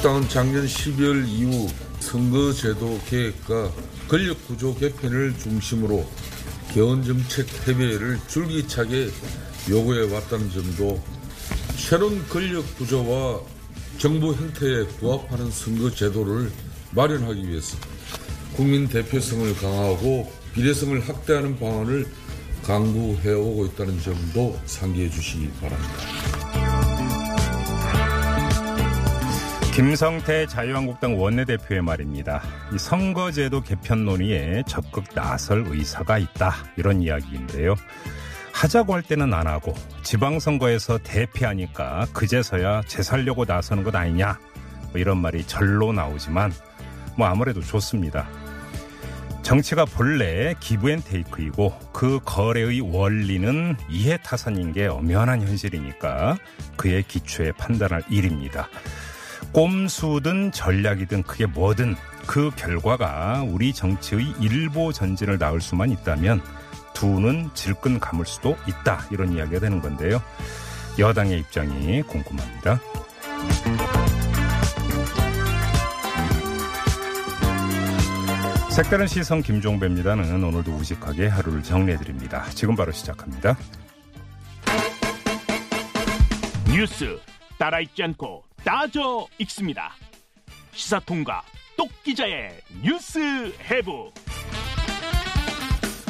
한국당은 0.00 0.28
작년 0.28 0.64
12월 0.64 1.28
이후 1.28 1.68
선거제도 2.00 2.98
개혁과 3.06 3.70
권력구조 4.08 4.74
개편을 4.76 5.36
중심으로 5.38 6.06
개헌정책 6.72 7.46
협의회를 7.66 8.18
줄기차게 8.26 9.10
요구해 9.68 10.10
왔다는 10.12 10.50
점도 10.50 11.02
새로운 11.76 12.26
권력구조와 12.28 13.40
정부 13.98 14.32
형태에 14.32 14.86
부합하는 14.98 15.50
선거제도를 15.50 16.50
마련하기 16.92 17.48
위해서 17.48 17.76
국민 18.54 18.88
대표성을 18.88 19.54
강화하고 19.56 20.32
비례성을 20.54 21.08
확대하는 21.08 21.58
방안을 21.58 22.06
강구해오고 22.62 23.66
있다는 23.66 24.00
점도 24.00 24.58
상기해 24.64 25.10
주시기 25.10 25.50
바랍니다. 25.60 26.39
김성태 29.72 30.46
자유한국당 30.46 31.20
원내대표의 31.20 31.80
말입니다. 31.80 32.42
이 32.74 32.78
선거제도 32.78 33.62
개편 33.62 34.04
논의에 34.04 34.64
적극 34.66 35.04
나설 35.14 35.64
의사가 35.66 36.18
있다. 36.18 36.52
이런 36.76 37.00
이야기인데요. 37.00 37.76
하자고 38.52 38.94
할 38.94 39.02
때는 39.02 39.32
안 39.32 39.46
하고 39.46 39.72
지방선거에서 40.02 40.98
대피하니까 40.98 42.08
그제서야 42.12 42.82
재살려고 42.88 43.44
나서는 43.44 43.84
것 43.84 43.94
아니냐. 43.94 44.38
뭐 44.90 45.00
이런 45.00 45.18
말이 45.18 45.46
절로 45.46 45.92
나오지만 45.92 46.52
뭐 47.16 47.28
아무래도 47.28 47.62
좋습니다. 47.62 48.28
정치가 49.42 49.84
본래 49.84 50.54
기브앤테이크이고 50.60 51.72
그 51.92 52.20
거래의 52.24 52.80
원리는 52.80 53.76
이해타산인 53.88 54.72
게 54.72 54.88
엄연한 54.88 55.42
현실이니까 55.42 56.36
그의 56.76 57.04
기초에 57.04 57.52
판단할 57.52 58.02
일입니다. 58.10 58.68
꼼수든 59.52 60.52
전략이든 60.52 61.24
그게 61.24 61.46
뭐든 61.46 61.96
그 62.26 62.50
결과가 62.54 63.44
우리 63.48 63.72
정치의 63.72 64.34
일보 64.40 64.92
전진을 64.92 65.38
낳을 65.38 65.60
수만 65.60 65.90
있다면 65.90 66.40
두는 66.94 67.50
질끈 67.54 67.98
감을 67.98 68.26
수도 68.26 68.56
있다 68.66 69.06
이런 69.10 69.32
이야기가 69.32 69.60
되는 69.60 69.80
건데요. 69.80 70.22
여당의 70.98 71.40
입장이 71.40 72.02
궁금합니다. 72.02 72.80
색다른 78.70 79.06
시선 79.06 79.42
김종배입니다는 79.42 80.42
오늘도 80.42 80.72
우직하게 80.72 81.26
하루를 81.26 81.62
정리해드립니다. 81.62 82.44
지금 82.50 82.76
바로 82.76 82.92
시작합니다. 82.92 83.56
뉴스 86.72 87.18
따라 87.58 87.80
읽지 87.80 88.02
않고 88.02 88.44
따져 88.64 89.26
읽습니다. 89.38 89.92
시사통과 90.72 91.42
똑기자의 91.76 92.50
뉴스 92.82 93.18
해부. 93.70 94.12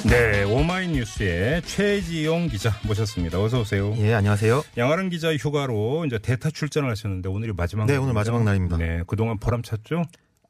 네, 0.09 0.43
오마이뉴스의 0.45 1.63
최지용 1.63 2.49
기자 2.49 2.71
모셨습니다. 2.87 3.41
어서 3.41 3.61
오세요. 3.61 3.95
예, 3.99 4.15
안녕하세요. 4.15 4.63
양아름 4.77 5.11
기자 5.11 5.35
휴가로 5.35 6.07
이제 6.07 6.19
대타 6.19 6.51
출전을 6.51 6.91
하셨는데 6.91 7.29
오늘이 7.29 7.53
마지막 7.53 7.85
네, 7.85 7.93
날입니다. 7.93 8.03
오늘 8.05 8.15
마지막 8.15 8.43
날입니다. 8.45 8.77
네, 8.79 9.03
그동안 9.07 9.39
보람 9.39 9.63
찼죠? 9.63 10.05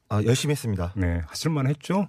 아, 0.09 0.23
열심히 0.23 0.53
했습니다. 0.53 0.93
네, 0.95 1.21
하실만 1.27 1.67
했죠? 1.67 2.07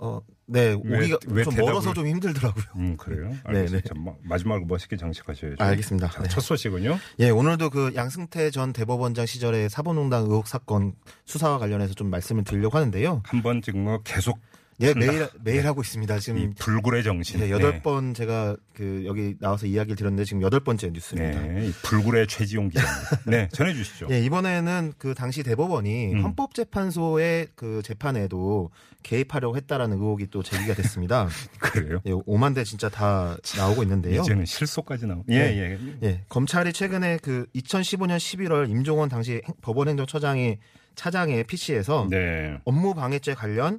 어, 0.00 0.20
네, 0.46 0.76
왜- 0.84 0.98
오기가 1.00 1.18
왜 1.28 1.44
좀 1.44 1.54
대답을- 1.54 1.64
멀어서 1.66 1.92
좀 1.92 2.06
힘들더라고요. 2.06 2.64
음, 2.76 2.96
그래요? 2.96 3.28
네, 3.30 3.38
알겠습니다. 3.44 3.94
마- 3.96 4.12
마지막으로 4.22 4.66
멋있게 4.66 4.96
장식하셔야죠. 4.96 5.56
알겠습니다. 5.58 6.08
자, 6.08 6.22
네. 6.22 6.28
첫 6.28 6.40
소식은요? 6.40 6.98
예, 7.18 7.30
오늘도 7.30 7.70
그 7.70 7.92
양승태 7.94 8.50
전 8.50 8.72
대법원장 8.72 9.26
시절의 9.26 9.68
사본농단 9.70 10.22
의혹 10.22 10.46
사건 10.46 10.94
수사와 11.26 11.58
관련해서 11.58 11.94
좀 11.94 12.08
말씀을 12.10 12.44
드리려고 12.44 12.76
하는데요. 12.78 13.22
한 13.24 13.42
번 13.42 13.60
지금 13.60 13.84
뭐 13.84 14.00
계속 14.04 14.38
예, 14.80 14.94
매일 14.94 15.28
매일 15.42 15.66
하고 15.66 15.80
있습니다. 15.80 16.18
지금 16.20 16.38
이 16.38 16.50
불굴의 16.56 17.02
정신. 17.02 17.40
예, 17.40 17.50
여덟 17.50 17.82
번 17.82 18.14
제가 18.14 18.56
그 18.74 19.02
여기 19.06 19.34
나와서 19.40 19.66
이야기를 19.66 19.96
드렸는데 19.96 20.24
지금 20.24 20.40
여덟 20.42 20.60
번째 20.60 20.90
뉴스입니다. 20.90 21.40
네, 21.40 21.66
이 21.66 21.72
불굴의 21.82 22.28
최지용 22.28 22.68
기자. 22.68 22.82
네, 23.26 23.48
전해 23.52 23.74
주시죠. 23.74 24.06
예, 24.10 24.20
이번에는 24.20 24.92
그 24.96 25.14
당시 25.14 25.42
대법원이 25.42 26.14
음. 26.14 26.22
헌법재판소의 26.22 27.48
그 27.56 27.82
재판에도 27.84 28.70
개입하려고 29.02 29.56
했다라는 29.56 29.96
의혹이 29.96 30.28
또 30.30 30.44
제기가 30.44 30.74
됐습니다. 30.74 31.28
그래요? 31.58 32.00
예, 32.06 32.12
5만 32.12 32.54
대 32.54 32.62
진짜 32.62 32.88
다 32.88 33.36
나오고 33.56 33.82
있는데요. 33.82 34.20
이제는 34.22 34.44
실소까지 34.46 35.06
나오. 35.06 35.24
예, 35.28 35.38
네. 35.38 35.58
예. 36.02 36.06
예, 36.06 36.24
검찰이 36.28 36.72
최근에 36.72 37.18
그 37.20 37.46
2015년 37.56 38.16
11월 38.18 38.70
임종원 38.70 39.08
당시 39.08 39.32
행- 39.44 39.54
법원행정처장이 39.60 40.58
차장의 40.94 41.44
PC에서 41.44 42.06
네. 42.10 42.58
업무 42.64 42.94
방해죄 42.94 43.34
관련 43.34 43.78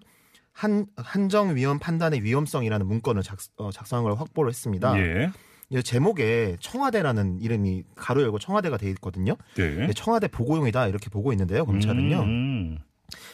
한 0.60 0.88
한정위원 0.98 1.80
판단의 1.80 2.22
위험성이라는 2.22 2.86
문건을 2.86 3.24
작, 3.24 3.40
어, 3.56 3.72
작성을 3.72 4.20
확보를 4.20 4.50
했습니다. 4.50 5.00
예. 5.00 5.32
이 5.70 5.82
제목에 5.82 6.58
청와대라는 6.60 7.40
이름이 7.40 7.84
가로 7.96 8.24
열고 8.24 8.40
청와대가 8.40 8.76
돼 8.76 8.90
있거든요. 8.90 9.38
네. 9.56 9.88
네, 9.88 9.94
청와대 9.94 10.28
보고용이다 10.28 10.88
이렇게 10.88 11.10
보고 11.10 11.32
있는데요. 11.32 11.66
검찰은요. 11.66 12.20
음, 12.24 12.78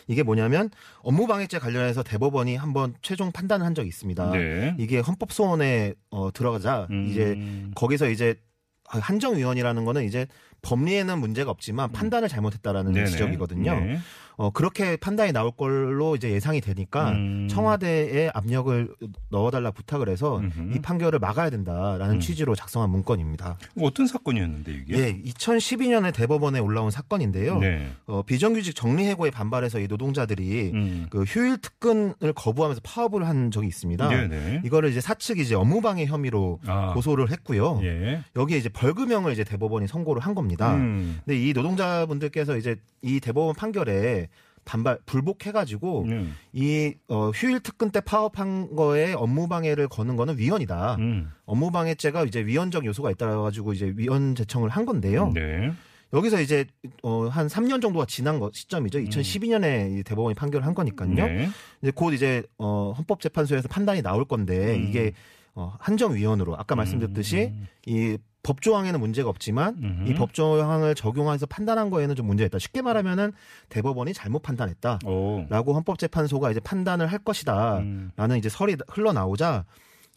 이게 0.08 0.22
뭐냐면 0.22 0.70
업무 1.00 1.26
방해죄 1.26 1.58
관련해서 1.58 2.04
대법원이 2.04 2.58
한번 2.58 2.94
최종 3.02 3.32
판단을 3.32 3.66
한 3.66 3.74
적이 3.74 3.88
있습니다. 3.88 4.32
네. 4.32 4.76
이게 4.78 5.00
헌법 5.00 5.32
소원에 5.32 5.96
어, 6.12 6.32
들어가자 6.32 6.86
음. 6.92 7.08
이제 7.10 7.40
거기서 7.74 8.10
이제 8.10 8.40
한정위원이라는 8.84 9.84
거는 9.84 10.04
이제 10.04 10.28
법리에는 10.62 11.20
문제가 11.20 11.50
없지만 11.50 11.92
판단을 11.92 12.30
잘못했다라는 12.30 12.92
네네. 12.92 13.08
지적이거든요. 13.08 13.80
네. 13.80 14.00
어, 14.38 14.50
그렇게 14.52 14.98
판단이 14.98 15.32
나올 15.32 15.52
걸로 15.52 16.16
이제 16.16 16.32
예상이 16.32 16.62
되니까 16.62 17.12
음. 17.12 17.48
청와대에 17.50 18.32
압력을 18.34 18.96
넣어달라 19.30 19.72
부탁을 19.72 20.10
해서 20.10 20.40
음흠. 20.40 20.76
이 20.76 20.82
판결을 20.82 21.20
막아야 21.20 21.50
된다라는 21.50 22.16
음. 22.16 22.20
취지로 22.20 22.56
작성한 22.56 22.90
문건입니다. 22.90 23.58
어떤 23.80 24.08
사건이었는데 24.08 24.72
이게? 24.74 24.98
예, 24.98 25.22
2012년에 25.24 26.14
대법원에 26.14 26.60
올라온 26.60 26.92
사건인데요. 26.92 27.60
네. 27.60 27.88
어, 28.08 28.22
비정규직 28.24 28.76
정리해고에 28.76 29.32
반발해서 29.32 29.80
이 29.80 29.88
노동자들이 29.88 30.72
음. 30.74 31.08
그 31.10 31.24
휴일 31.24 31.58
특근을 31.58 32.34
거부하면서 32.36 32.82
파업을 32.84 33.28
한 33.28 33.52
적이 33.52 33.68
있습니다. 33.68 34.10
네네. 34.10 34.62
이거를 34.66 34.90
이제 34.90 35.02
사측이 35.02 35.42
이제 35.42 35.56
업무방해 35.56 36.06
혐의로 36.06 36.60
아. 36.66 36.94
고소를 36.94 37.32
했고요. 37.32 37.80
예. 37.84 38.22
여기에 38.36 38.58
이제 38.58 38.70
벌금형을 38.70 39.32
이제 39.32 39.44
대법원이 39.44 39.88
선고를 39.88 40.22
한 40.22 40.36
겁니다. 40.36 40.76
음. 40.76 41.20
근데 41.26 41.40
이 41.40 41.54
노동자분들께서 41.54 42.58
이제 42.58 42.76
이 43.02 43.20
대법원 43.20 43.56
판결에 43.56 44.25
반발 44.66 44.98
불복해가지고 45.06 46.04
음. 46.04 46.36
이 46.52 46.94
어, 47.08 47.30
휴일 47.30 47.60
특근 47.62 47.92
때 47.92 48.02
파업한 48.02 48.76
거에 48.76 49.14
업무 49.14 49.48
방해를 49.48 49.88
거는 49.88 50.16
거는 50.16 50.38
위헌이다. 50.38 50.96
음. 51.00 51.32
업무 51.46 51.72
방해죄가 51.72 52.24
이제 52.26 52.46
위헌적 52.46 52.86
요소가 52.86 53.12
있다 53.12 53.42
가지고 53.42 53.74
이제 53.74 53.94
위헌 53.96 54.36
제청을 54.36 54.70
한 54.70 54.86
건데요. 54.86 55.32
네. 55.34 55.72
여기서 56.14 56.42
이제 56.42 56.66
어, 57.04 57.28
한 57.28 57.48
3년 57.48 57.82
정도가 57.82 58.06
지난 58.08 58.40
거 58.40 58.50
시점이죠. 58.54 59.00
2012년에 59.00 60.00
이 60.00 60.04
대법원이 60.04 60.36
판결을 60.36 60.66
한 60.66 60.74
거니까요. 60.74 61.10
음. 61.10 61.16
네. 61.16 61.50
이제 61.82 61.92
곧 61.94 62.14
이제 62.14 62.44
어, 62.58 62.94
헌법재판소에서 62.98 63.68
판단이 63.68 64.02
나올 64.02 64.26
건데 64.26 64.76
음. 64.76 64.88
이게 64.88 65.14
어, 65.54 65.74
한정위원으로 65.80 66.58
아까 66.58 66.76
말씀드렸듯이 66.76 67.54
이 67.86 68.18
법조항에는 68.46 69.00
문제가 69.00 69.30
없지만 69.30 69.76
음흠. 69.82 70.10
이 70.10 70.14
법조항을 70.14 70.94
적용해서 70.94 71.48
판단한 71.48 71.90
거에는 71.90 72.16
좀 72.16 72.28
문제가 72.28 72.46
있다. 72.46 72.60
쉽게 72.60 72.84
말하면은 72.84 73.34
대법원이 73.70 74.14
잘못 74.14 74.44
판단했다. 74.44 75.00
오. 75.06 75.46
라고 75.50 75.74
헌법재판소가 75.74 76.52
이제 76.52 76.60
판단을 76.60 77.08
할 77.08 77.20
것이다. 77.20 77.80
음. 77.80 78.12
라는 78.16 78.38
이제 78.38 78.48
설이 78.48 78.78
흘러나오자 78.88 79.66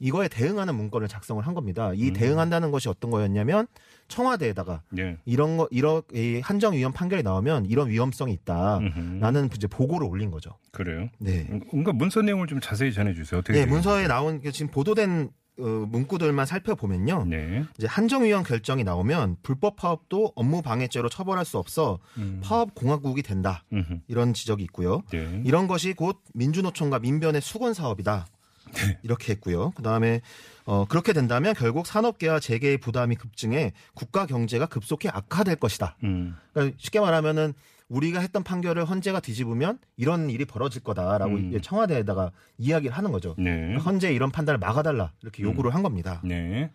이거에 0.01 0.29
대응하는 0.29 0.75
문건을 0.75 1.09
작성을 1.09 1.45
한 1.45 1.55
겁니다. 1.55 1.93
이 1.95 2.09
음. 2.09 2.13
대응한다는 2.13 2.71
것이 2.71 2.89
어떤 2.89 3.11
거였냐면 3.11 3.67
청와대에다가 4.09 4.83
네. 4.91 5.17
이런 5.25 5.57
거 5.57 5.67
이런 5.71 6.03
이 6.15 6.41
한정위원 6.45 6.93
판결이 6.93 7.23
나오면 7.23 7.67
이런 7.67 7.89
위험성이 7.89 8.35
있다. 8.35 8.79
음흠. 8.79 9.19
라는 9.21 9.49
이제 9.57 9.67
보고를 9.67 10.07
올린 10.07 10.31
거죠. 10.31 10.51
그래요. 10.71 11.09
네. 11.19 11.49
뭔가 11.73 11.93
문서 11.93 12.23
내용을 12.23 12.47
좀 12.47 12.61
자세히 12.61 12.93
전해 12.93 13.15
주세요. 13.15 13.41
어떻게? 13.41 13.61
네? 13.61 13.67
문서에 13.67 14.07
나온 14.07 14.41
그 14.41 14.53
지금 14.53 14.71
보도된 14.71 15.31
어, 15.31 15.31
문구들만 15.63 16.47
살펴보면요. 16.47 17.25
네. 17.27 17.65
이제 17.77 17.87
한정위원 17.87 18.45
결정이 18.45 18.85
나오면 18.85 19.39
불법 19.43 19.77
파업도 19.77 20.33
업무 20.35 20.63
방해죄로 20.63 21.09
처벌할 21.09 21.45
수 21.45 21.59
없어 21.59 21.99
음. 22.17 22.41
파업 22.43 22.75
공화국이 22.75 23.23
된다. 23.23 23.65
음흠. 23.73 24.01
이런 24.09 24.35
지적이 24.35 24.65
있고요. 24.65 25.03
네. 25.11 25.43
이런 25.45 25.67
것이 25.67 25.93
곧 25.93 26.21
민주노총과 26.35 27.01
민변의 27.01 27.41
수건 27.41 27.75
사업이다. 27.75 28.27
네. 28.75 28.99
이렇게 29.03 29.33
했고요. 29.33 29.73
그 29.75 29.83
다음에 29.83 30.21
어, 30.65 30.85
그렇게 30.85 31.13
된다면 31.13 31.55
결국 31.57 31.87
산업계와 31.87 32.41
재계의 32.41 32.79
부담이 32.79 33.17
급증해 33.17 33.73
국가 33.95 34.27
경제가 34.27 34.67
급속히 34.67 35.09
악화될 35.09 35.57
것이다. 35.57 35.97
음. 36.05 36.37
그러니까 36.53 36.77
쉽게 36.79 37.01
말하면은 37.01 37.55
우리가 37.89 38.21
했던 38.21 38.43
판결을 38.43 38.85
헌재가 38.85 39.21
뒤집으면 39.21 39.79
이런 39.97 40.31
일이 40.31 40.45
벌어질 40.45 40.83
거다라고 40.83 41.35
음. 41.35 41.61
청와대에다가 41.61 42.33
이야기를 42.59 42.97
하는 42.97 43.13
거죠. 43.13 43.35
네. 43.39 43.51
그러니까 43.51 43.83
헌재 43.83 44.13
이런 44.13 44.31
판단을 44.31 44.59
막아달라 44.59 45.13
이렇게 45.23 45.43
요구를 45.43 45.75
한 45.75 45.83
겁니다. 45.83 46.21
네. 46.23 46.71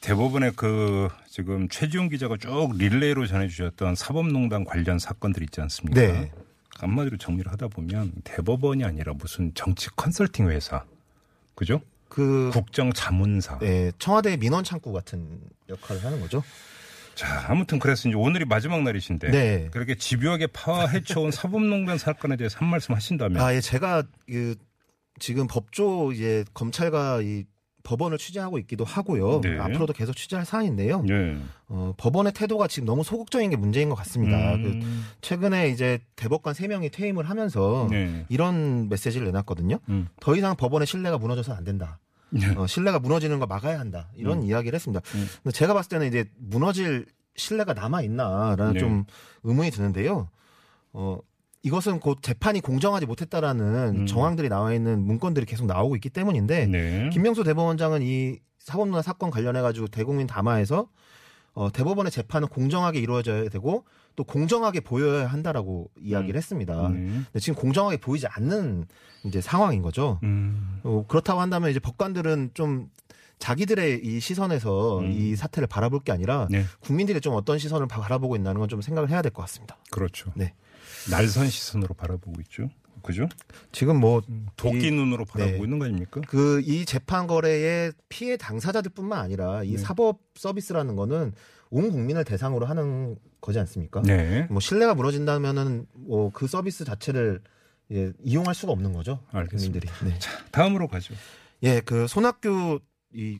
대법원의 0.00 0.52
그 0.56 1.08
지금 1.28 1.68
최지용 1.68 2.08
기자가 2.08 2.36
쭉 2.38 2.70
릴레이로 2.76 3.26
전해주셨던 3.26 3.96
사법농단 3.96 4.64
관련 4.64 4.98
사건들 4.98 5.42
있지 5.42 5.60
않습니까? 5.60 6.00
네. 6.00 6.32
한마디로 6.78 7.18
정리를 7.18 7.50
하다 7.52 7.68
보면 7.68 8.12
대법원이 8.24 8.84
아니라 8.84 9.12
무슨 9.12 9.52
정치 9.54 9.90
컨설팅 9.96 10.48
회사, 10.48 10.84
그죠? 11.54 11.82
그 12.08 12.50
국정 12.52 12.92
자문사. 12.92 13.58
네, 13.58 13.92
청와대 13.98 14.36
민원 14.38 14.64
창구 14.64 14.90
같은 14.92 15.40
역할을 15.68 16.02
하는 16.02 16.20
거죠. 16.20 16.42
자, 17.20 17.44
아무튼 17.48 17.78
그래서 17.78 18.08
이제 18.08 18.16
오늘이 18.16 18.46
마지막 18.46 18.82
날이신데 18.82 19.30
네. 19.30 19.68
그렇게 19.72 19.94
집요하게 19.94 20.46
파헤쳐온 20.46 21.30
사법농단 21.32 21.98
사건에 21.98 22.36
대해서 22.36 22.58
한 22.58 22.68
말씀 22.68 22.94
하신다면 22.94 23.42
아, 23.42 23.54
예, 23.54 23.60
제가 23.60 24.04
그 24.26 24.54
지금 25.18 25.46
법조 25.46 26.12
이제 26.12 26.46
검찰과 26.54 27.20
이 27.20 27.44
법원을 27.82 28.16
취재하고 28.16 28.58
있기도 28.60 28.84
하고요. 28.84 29.42
네. 29.42 29.58
앞으로도 29.58 29.92
계속 29.92 30.16
취재할 30.16 30.46
사안인데요. 30.46 31.02
네. 31.02 31.36
어, 31.68 31.92
법원의 31.98 32.32
태도가 32.32 32.68
지금 32.68 32.86
너무 32.86 33.04
소극적인 33.04 33.50
게 33.50 33.56
문제인 33.56 33.90
것 33.90 33.96
같습니다. 33.96 34.56
그 34.56 34.68
음, 34.68 35.04
최근에 35.20 35.68
이제 35.68 35.98
대법관 36.16 36.54
3명이 36.54 36.90
퇴임을 36.90 37.28
하면서 37.28 37.86
네. 37.90 38.24
이런 38.30 38.88
메시지를 38.88 39.26
내놨거든요. 39.26 39.78
음. 39.90 40.08
더 40.20 40.34
이상 40.36 40.56
법원의 40.56 40.86
신뢰가 40.86 41.18
무너져서는 41.18 41.58
안 41.58 41.64
된다. 41.64 41.98
네. 42.30 42.54
어, 42.56 42.66
신뢰가 42.66 42.98
무너지는 42.98 43.38
걸 43.38 43.48
막아야 43.48 43.78
한다. 43.78 44.08
이런 44.14 44.42
이야기를 44.42 44.74
했습니다. 44.74 45.00
음. 45.14 45.28
근데 45.42 45.52
제가 45.52 45.74
봤을 45.74 45.88
때는 45.88 46.06
이제 46.06 46.30
무너질 46.38 47.06
신뢰가 47.36 47.74
남아 47.74 48.02
있나라는 48.02 48.74
네. 48.74 48.80
좀 48.80 49.04
의문이 49.42 49.70
드는데요. 49.70 50.28
어, 50.92 51.18
이것은 51.62 52.00
곧 52.00 52.18
재판이 52.22 52.60
공정하지 52.60 53.06
못했다라는 53.06 54.00
음. 54.00 54.06
정황들이 54.06 54.48
나와 54.48 54.72
있는 54.72 55.00
문건들이 55.00 55.46
계속 55.46 55.66
나오고 55.66 55.94
있기 55.96 56.10
때문인데 56.10 56.66
네. 56.66 57.10
김명수 57.12 57.44
대법원장은 57.44 58.02
이 58.02 58.38
사법농단 58.58 59.02
사건 59.02 59.30
관련해 59.30 59.60
가지고 59.60 59.88
대국민 59.88 60.26
담화에서 60.26 60.88
어, 61.52 61.70
대법원의 61.72 62.10
재판은 62.12 62.48
공정하게 62.48 63.00
이루어져야 63.00 63.48
되고 63.48 63.84
또 64.16 64.24
공정하게 64.24 64.80
보여야 64.80 65.26
한다라고 65.26 65.90
이야기를 66.00 66.36
했습니다. 66.36 66.88
네. 66.90 66.96
근데 66.96 67.38
지금 67.40 67.54
공정하게 67.60 67.96
보이지 67.98 68.26
않는 68.28 68.86
이제 69.24 69.40
상황인 69.40 69.82
거죠. 69.82 70.18
음. 70.22 70.80
어, 70.84 71.04
그렇다고 71.08 71.40
한다면 71.40 71.70
이제 71.70 71.80
법관들은 71.80 72.50
좀 72.54 72.88
자기들의 73.38 74.00
이 74.04 74.20
시선에서 74.20 75.00
음. 75.00 75.10
이 75.12 75.34
사태를 75.34 75.66
바라볼 75.66 76.00
게 76.00 76.12
아니라 76.12 76.46
네. 76.50 76.64
국민들이 76.80 77.20
좀 77.20 77.34
어떤 77.34 77.58
시선을 77.58 77.88
바- 77.88 78.00
바라보고 78.00 78.36
있나는 78.36 78.58
건 78.60 78.68
좀 78.68 78.80
생각을 78.82 79.08
해야 79.10 79.22
될 79.22 79.32
것 79.32 79.42
같습니다. 79.42 79.76
그렇죠. 79.90 80.30
네. 80.36 80.52
날선 81.10 81.48
시선으로 81.48 81.94
바라보고 81.94 82.40
있죠. 82.42 82.68
그죠? 83.02 83.28
지금 83.72 83.98
뭐 84.00 84.22
도끼 84.56 84.88
이- 84.88 84.90
눈으로 84.90 85.24
바라보고 85.24 85.58
네. 85.58 85.62
있는 85.64 85.78
거 85.78 85.84
아닙니까? 85.86 86.20
그 86.28 86.60
이 86.64 86.84
재판 86.84 87.26
거래의 87.26 87.92
피해 88.08 88.36
당사자들뿐만 88.36 89.18
아니라 89.18 89.62
이 89.64 89.72
네. 89.72 89.78
사법 89.78 90.20
서비스라는 90.34 90.96
거는 90.96 91.32
온 91.70 91.90
국민을 91.90 92.24
대상으로 92.24 92.66
하는 92.66 93.16
거지 93.40 93.58
않습니까? 93.60 94.02
네. 94.02 94.46
뭐 94.50 94.60
신뢰가 94.60 94.94
무너진다면은 94.94 95.86
뭐 95.94 96.30
그 96.32 96.46
서비스 96.46 96.84
자체를 96.84 97.40
예, 97.92 98.12
이용할 98.22 98.54
수가 98.54 98.72
없는 98.72 98.92
거죠. 98.92 99.18
알겠습니다. 99.32 99.90
국민들이. 99.92 100.12
네. 100.12 100.18
다음으로 100.52 100.86
가죠. 100.88 101.14
예, 101.64 101.80
그 101.80 102.06
손학규 102.06 102.80
이 103.12 103.38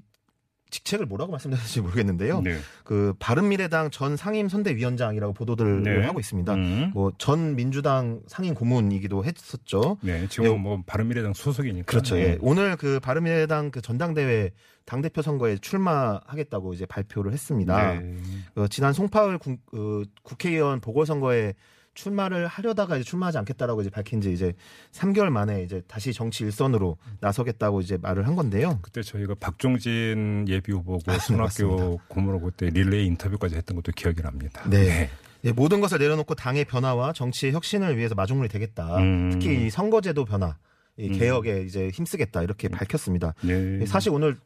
직책을 0.70 1.06
뭐라고 1.06 1.32
말씀드려야 1.32 1.62
될지 1.62 1.80
모르겠는데요. 1.80 2.40
네. 2.42 2.58
그 2.84 3.14
바른미래당 3.18 3.90
전 3.90 4.16
상임 4.16 4.48
선대위원장이라고 4.48 5.32
보도들을 5.34 5.82
네. 5.82 6.04
하고 6.04 6.20
있습니다. 6.20 6.54
음. 6.54 6.90
뭐전 6.94 7.56
민주당 7.56 8.20
상임 8.26 8.54
고문이기도 8.54 9.24
했었죠. 9.24 9.98
네. 10.02 10.26
지금 10.28 10.44
네. 10.44 10.58
뭐 10.58 10.82
바른미래당 10.86 11.34
소속이니까. 11.34 11.84
그렇죠. 11.86 12.14
네. 12.14 12.22
예. 12.22 12.38
오늘 12.40 12.76
그 12.76 13.00
바른미래당 13.00 13.70
그 13.70 13.80
전당대회 13.80 14.50
당 14.84 15.02
대표 15.02 15.22
선거에 15.22 15.56
출마하겠다고 15.58 16.74
이제 16.74 16.86
발표를 16.86 17.32
했습니다. 17.32 17.92
네. 17.92 18.16
어, 18.56 18.66
지난 18.68 18.92
송파울 18.92 19.38
국, 19.38 19.60
어, 19.72 20.02
국회의원 20.22 20.80
보궐선거에 20.80 21.54
출마를 22.00 22.46
하려다가 22.46 22.96
이제 22.96 23.04
출마하지 23.04 23.38
않겠다라고 23.38 23.82
이제 23.82 23.90
밝힌 23.90 24.20
지 24.20 24.32
이제 24.32 24.52
3개월 24.92 25.28
만에 25.28 25.62
이제 25.62 25.82
다시 25.86 26.12
정치 26.12 26.44
일선으로 26.44 26.96
나서겠다고 27.20 27.80
이제 27.82 27.98
말을 28.00 28.26
한 28.26 28.36
건데요. 28.36 28.78
그때 28.82 29.02
저희가 29.02 29.34
박종진 29.38 30.46
예비 30.48 30.72
후보고 30.72 31.02
아, 31.12 31.18
손학규 31.18 31.42
맞습니다. 31.66 32.04
고문하고 32.08 32.46
그때 32.46 32.70
릴레이 32.70 33.06
인터뷰까지 33.06 33.56
했던 33.56 33.76
것도 33.76 33.92
기억이 33.92 34.22
납니다. 34.22 34.62
네. 34.68 35.10
예, 35.44 35.52
모든 35.52 35.80
것을 35.80 35.98
내려놓고 35.98 36.34
당의 36.34 36.64
변화와 36.64 37.12
정치의 37.12 37.52
혁신을 37.52 37.96
위해서 37.96 38.14
마중물이 38.14 38.48
되겠다. 38.48 38.98
음. 38.98 39.30
특히 39.32 39.66
이 39.66 39.70
선거제도 39.70 40.24
변화, 40.24 40.56
이 40.98 41.08
음. 41.08 41.18
개혁에 41.18 41.62
이제 41.62 41.88
힘쓰겠다 41.88 42.42
이렇게 42.42 42.68
밝혔습니다. 42.68 43.34
네. 43.42 43.84
사실 43.86 44.10
오늘 44.10 44.36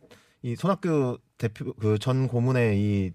이 0.42 0.54
손학규 0.56 1.18
대표 1.38 1.72
그 1.74 1.98
전 1.98 2.28
고문의 2.28 2.78
이 2.78 3.12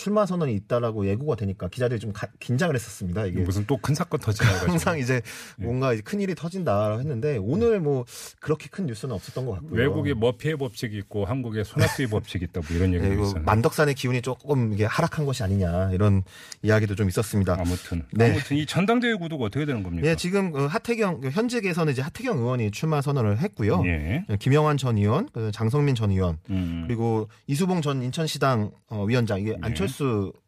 출마 0.00 0.24
선언이 0.24 0.54
있다라고 0.54 1.06
예고가 1.06 1.36
되니까 1.36 1.68
기자들이 1.68 2.00
좀 2.00 2.10
가- 2.14 2.26
긴장을 2.40 2.74
했었습니다. 2.74 3.26
이게 3.26 3.40
무슨 3.40 3.66
또 3.66 3.76
큰 3.76 3.94
사건 3.94 4.18
터지나 4.20 4.50
가지고. 4.50 4.72
항상 4.72 4.98
이제 4.98 5.20
네. 5.58 5.66
뭔가 5.66 5.92
이제 5.92 6.00
큰 6.02 6.20
일이 6.20 6.34
터진다라고 6.34 7.00
했는데 7.00 7.36
오늘 7.38 7.80
뭐 7.80 8.06
그렇게 8.40 8.68
큰 8.70 8.86
뉴스는 8.86 9.14
없었던 9.14 9.44
것 9.44 9.52
같고요. 9.52 9.78
외국에 9.78 10.14
머피의 10.14 10.56
법칙이 10.56 10.96
있고 10.98 11.26
한국에 11.26 11.64
손학규의 11.64 12.08
법칙이 12.12 12.44
있다 12.46 12.60
뭐 12.66 12.76
이런 12.76 12.92
네, 12.92 12.96
얘기도 12.96 13.12
이거 13.12 13.22
있었는데. 13.24 13.44
만덕산의 13.44 13.94
기운이 13.94 14.22
조금 14.22 14.72
이게 14.72 14.86
하락한 14.86 15.26
것이 15.26 15.42
아니냐 15.42 15.90
이런 15.92 16.22
이야기도 16.62 16.94
좀 16.94 17.08
있었습니다. 17.08 17.56
아무튼 17.58 18.04
네. 18.12 18.30
아무튼 18.30 18.56
이 18.56 18.64
전당대회 18.64 19.14
구도가 19.16 19.44
어떻게 19.46 19.66
되는 19.66 19.82
겁니까? 19.82 20.08
예, 20.08 20.16
지금 20.16 20.52
그 20.52 20.64
하태경 20.64 21.20
그 21.20 21.30
현직에서는 21.30 21.92
이제 21.92 22.00
하태경 22.00 22.38
의원이 22.38 22.70
출마 22.70 23.02
선언을 23.02 23.38
했고요. 23.38 23.82
예. 23.84 24.24
김영환 24.38 24.78
전 24.78 24.96
의원, 24.96 25.28
그 25.32 25.50
장성민 25.52 25.94
전 25.94 26.10
의원, 26.10 26.38
음. 26.48 26.84
그리고 26.86 27.28
이수봉 27.48 27.82
전 27.82 28.02
인천시당 28.02 28.70
어, 28.88 29.04
위원장 29.04 29.40
이게 29.40 29.56
안철수 29.60 29.89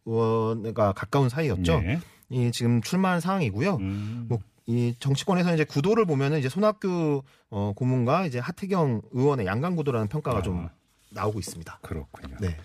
의원과 0.04 0.92
가까운 0.92 1.28
사이였죠. 1.28 1.82
예. 1.84 2.00
이 2.30 2.50
지금 2.52 2.80
출마한 2.80 3.20
상황이고요. 3.20 3.76
음. 3.76 4.26
뭐 4.28 4.38
이 4.66 4.94
정치권에서 4.98 5.54
이제 5.54 5.64
구도를 5.64 6.04
보면은 6.04 6.38
이제 6.38 6.48
손학규 6.48 7.22
어, 7.50 7.72
고문과 7.74 8.26
이제 8.26 8.38
하태경 8.38 9.02
의원의 9.10 9.46
양강 9.46 9.76
구도라는 9.76 10.08
평가가 10.08 10.38
아. 10.38 10.42
좀 10.42 10.68
나오고 11.10 11.40
있습니다. 11.40 11.80
그렇군요. 11.82 12.36
네. 12.40 12.56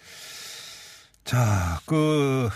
자, 1.24 1.80
그 1.86 2.50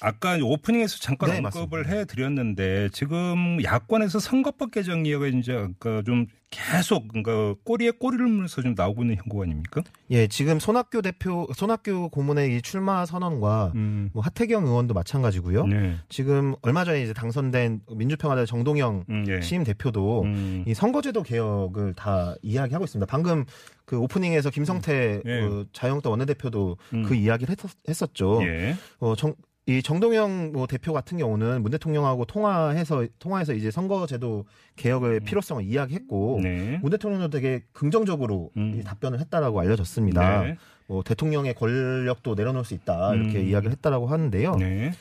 아까 0.00 0.38
오프닝에서 0.40 0.98
잠깐 1.00 1.30
네, 1.30 1.36
언급을 1.38 1.80
맞습니다. 1.80 2.00
해드렸는데 2.00 2.90
지금 2.92 3.62
야권에서 3.62 4.18
선거법 4.18 4.70
개정 4.70 5.06
이야기가 5.06 5.38
이제 5.38 5.52
아까 5.54 6.02
좀 6.02 6.26
계속 6.50 7.08
그러니까 7.08 7.54
꼬리에 7.64 7.90
꼬리를 7.92 8.24
물면서 8.24 8.62
좀 8.62 8.74
나오고 8.76 9.02
있는 9.02 9.16
형국 9.16 9.42
아닙니까? 9.42 9.82
예, 10.10 10.26
지금 10.26 10.60
손학규 10.60 11.02
대표, 11.02 11.48
손학규 11.54 12.10
고문의 12.10 12.56
이 12.56 12.62
출마 12.62 13.04
선언과 13.04 13.72
음. 13.74 14.10
뭐 14.12 14.22
하태경 14.22 14.66
의원도 14.66 14.94
마찬가지고요. 14.94 15.66
네. 15.66 15.96
지금 16.08 16.54
얼마 16.62 16.84
전에 16.84 17.02
이제 17.02 17.12
당선된 17.12 17.80
민주평화당 17.96 18.46
정동영 18.46 19.04
음, 19.08 19.24
예. 19.28 19.40
시임 19.40 19.64
대표도 19.64 20.22
음. 20.22 20.64
이 20.66 20.74
선거제도 20.74 21.22
개혁을 21.22 21.94
다 21.94 22.34
이야기하고 22.42 22.84
있습니다. 22.84 23.10
방금 23.10 23.44
그 23.84 23.98
오프닝에서 23.98 24.50
김성태 24.50 25.22
예. 25.24 25.40
그 25.40 25.66
자유한국당 25.72 26.12
원내대표도 26.12 26.76
음. 26.94 27.02
그 27.02 27.14
이야기를 27.14 27.56
했었, 27.88 28.14
죠 28.14 28.40
예. 28.42 28.76
어, 29.00 29.14
정, 29.16 29.34
이 29.68 29.82
정동영 29.82 30.52
뭐 30.52 30.68
대표 30.68 30.92
같은 30.92 31.18
경우는 31.18 31.62
문 31.62 31.72
대통령하고 31.72 32.24
통화해서 32.24 33.04
통화해서 33.18 33.52
이제 33.52 33.72
선거제도 33.72 34.44
개혁의 34.76 35.20
필요성을 35.20 35.64
이야기했고 35.64 36.36
음. 36.36 36.42
네. 36.42 36.78
문 36.80 36.90
대통령도 36.90 37.30
되게 37.30 37.64
긍정적으로 37.72 38.50
음. 38.56 38.76
이 38.78 38.84
답변을 38.84 39.18
했다라고 39.18 39.58
알려졌습니다. 39.58 40.42
네. 40.44 40.56
뭐 40.86 41.02
대통령의 41.02 41.54
권력도 41.54 42.36
내려놓을 42.36 42.64
수 42.64 42.74
있다 42.74 43.14
이렇게 43.14 43.40
음. 43.40 43.48
이야기를 43.48 43.72
했다라고 43.72 44.06
하는데요. 44.06 44.54
네. 44.54 44.92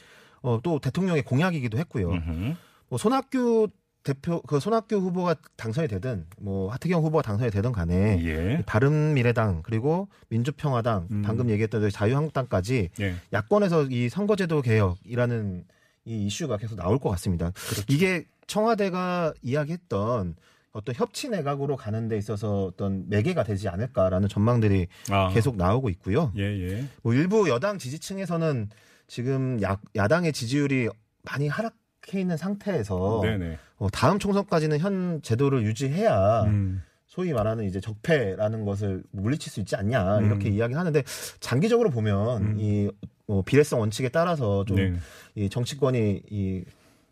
어, 0.41 0.59
또 0.63 0.79
대통령의 0.79 1.23
공약이기도 1.23 1.77
했고요. 1.77 2.09
음흠. 2.09 2.53
뭐 2.89 2.97
손학규 2.97 3.67
대표 4.05 4.39
그 4.43 4.59
손학규 4.59 4.97
후보가 4.97 5.35
당선이 5.57 5.87
되든 5.87 6.27
뭐 6.37 6.71
하태경 6.71 7.03
후보가 7.03 7.23
당선이 7.23 7.49
되든 7.49 7.71
간에 7.71 8.23
예. 8.23 8.63
바른 8.67 9.15
미래당 9.15 9.63
그리고 9.63 10.07
민주평화당 10.29 11.07
음. 11.09 11.21
방금 11.25 11.49
얘기했던 11.49 11.89
자유한국당까지 11.89 12.91
예. 12.99 13.15
야권에서 13.33 13.87
이 13.89 14.07
선거제도 14.07 14.61
개혁이라는 14.61 15.65
이 16.05 16.25
이슈가 16.27 16.57
계속 16.57 16.75
나올 16.75 16.99
것 16.99 17.09
같습니다. 17.09 17.51
그렇죠. 17.55 17.83
이게 17.89 18.25
청와대가 18.45 19.33
이야기했던 19.41 20.35
어떤 20.71 20.95
협치 20.95 21.29
내각으로 21.29 21.75
가는 21.75 22.07
데 22.07 22.15
있어서 22.15 22.65
어떤 22.65 23.09
매개가 23.09 23.43
되지 23.43 23.69
않을까라는 23.69 24.29
전망들이 24.29 24.85
아. 25.09 25.29
계속 25.33 25.55
나오고 25.55 25.89
있고요. 25.89 26.31
예, 26.37 26.43
예. 26.43 26.85
뭐 27.01 27.15
일부 27.15 27.49
여당 27.49 27.79
지지층에서는 27.79 28.69
지금 29.07 29.59
야, 29.63 29.79
야당의 29.95 30.31
지지율이 30.31 30.89
많이 31.23 31.47
하락해 31.47 32.19
있는 32.19 32.37
상태에서 32.37 33.21
네네. 33.23 33.57
어, 33.77 33.89
다음 33.89 34.19
총선까지는 34.19 34.79
현 34.79 35.21
제도를 35.21 35.63
유지해야 35.63 36.43
음. 36.43 36.81
소위 37.07 37.33
말하는 37.33 37.65
이제 37.65 37.79
적폐라는 37.79 38.65
것을 38.65 39.03
물리칠 39.11 39.51
수 39.51 39.59
있지 39.59 39.75
않냐 39.75 40.21
이렇게 40.21 40.49
음. 40.49 40.53
이야기하는데 40.53 41.03
장기적으로 41.39 41.89
보면 41.89 42.41
음. 42.41 42.55
이 42.59 42.89
어, 43.27 43.41
비례성 43.41 43.79
원칙에 43.79 44.09
따라서 44.09 44.65
좀 44.65 44.77
네. 44.77 44.93
이 45.35 45.49
정치권이 45.49 46.23
이 46.29 46.63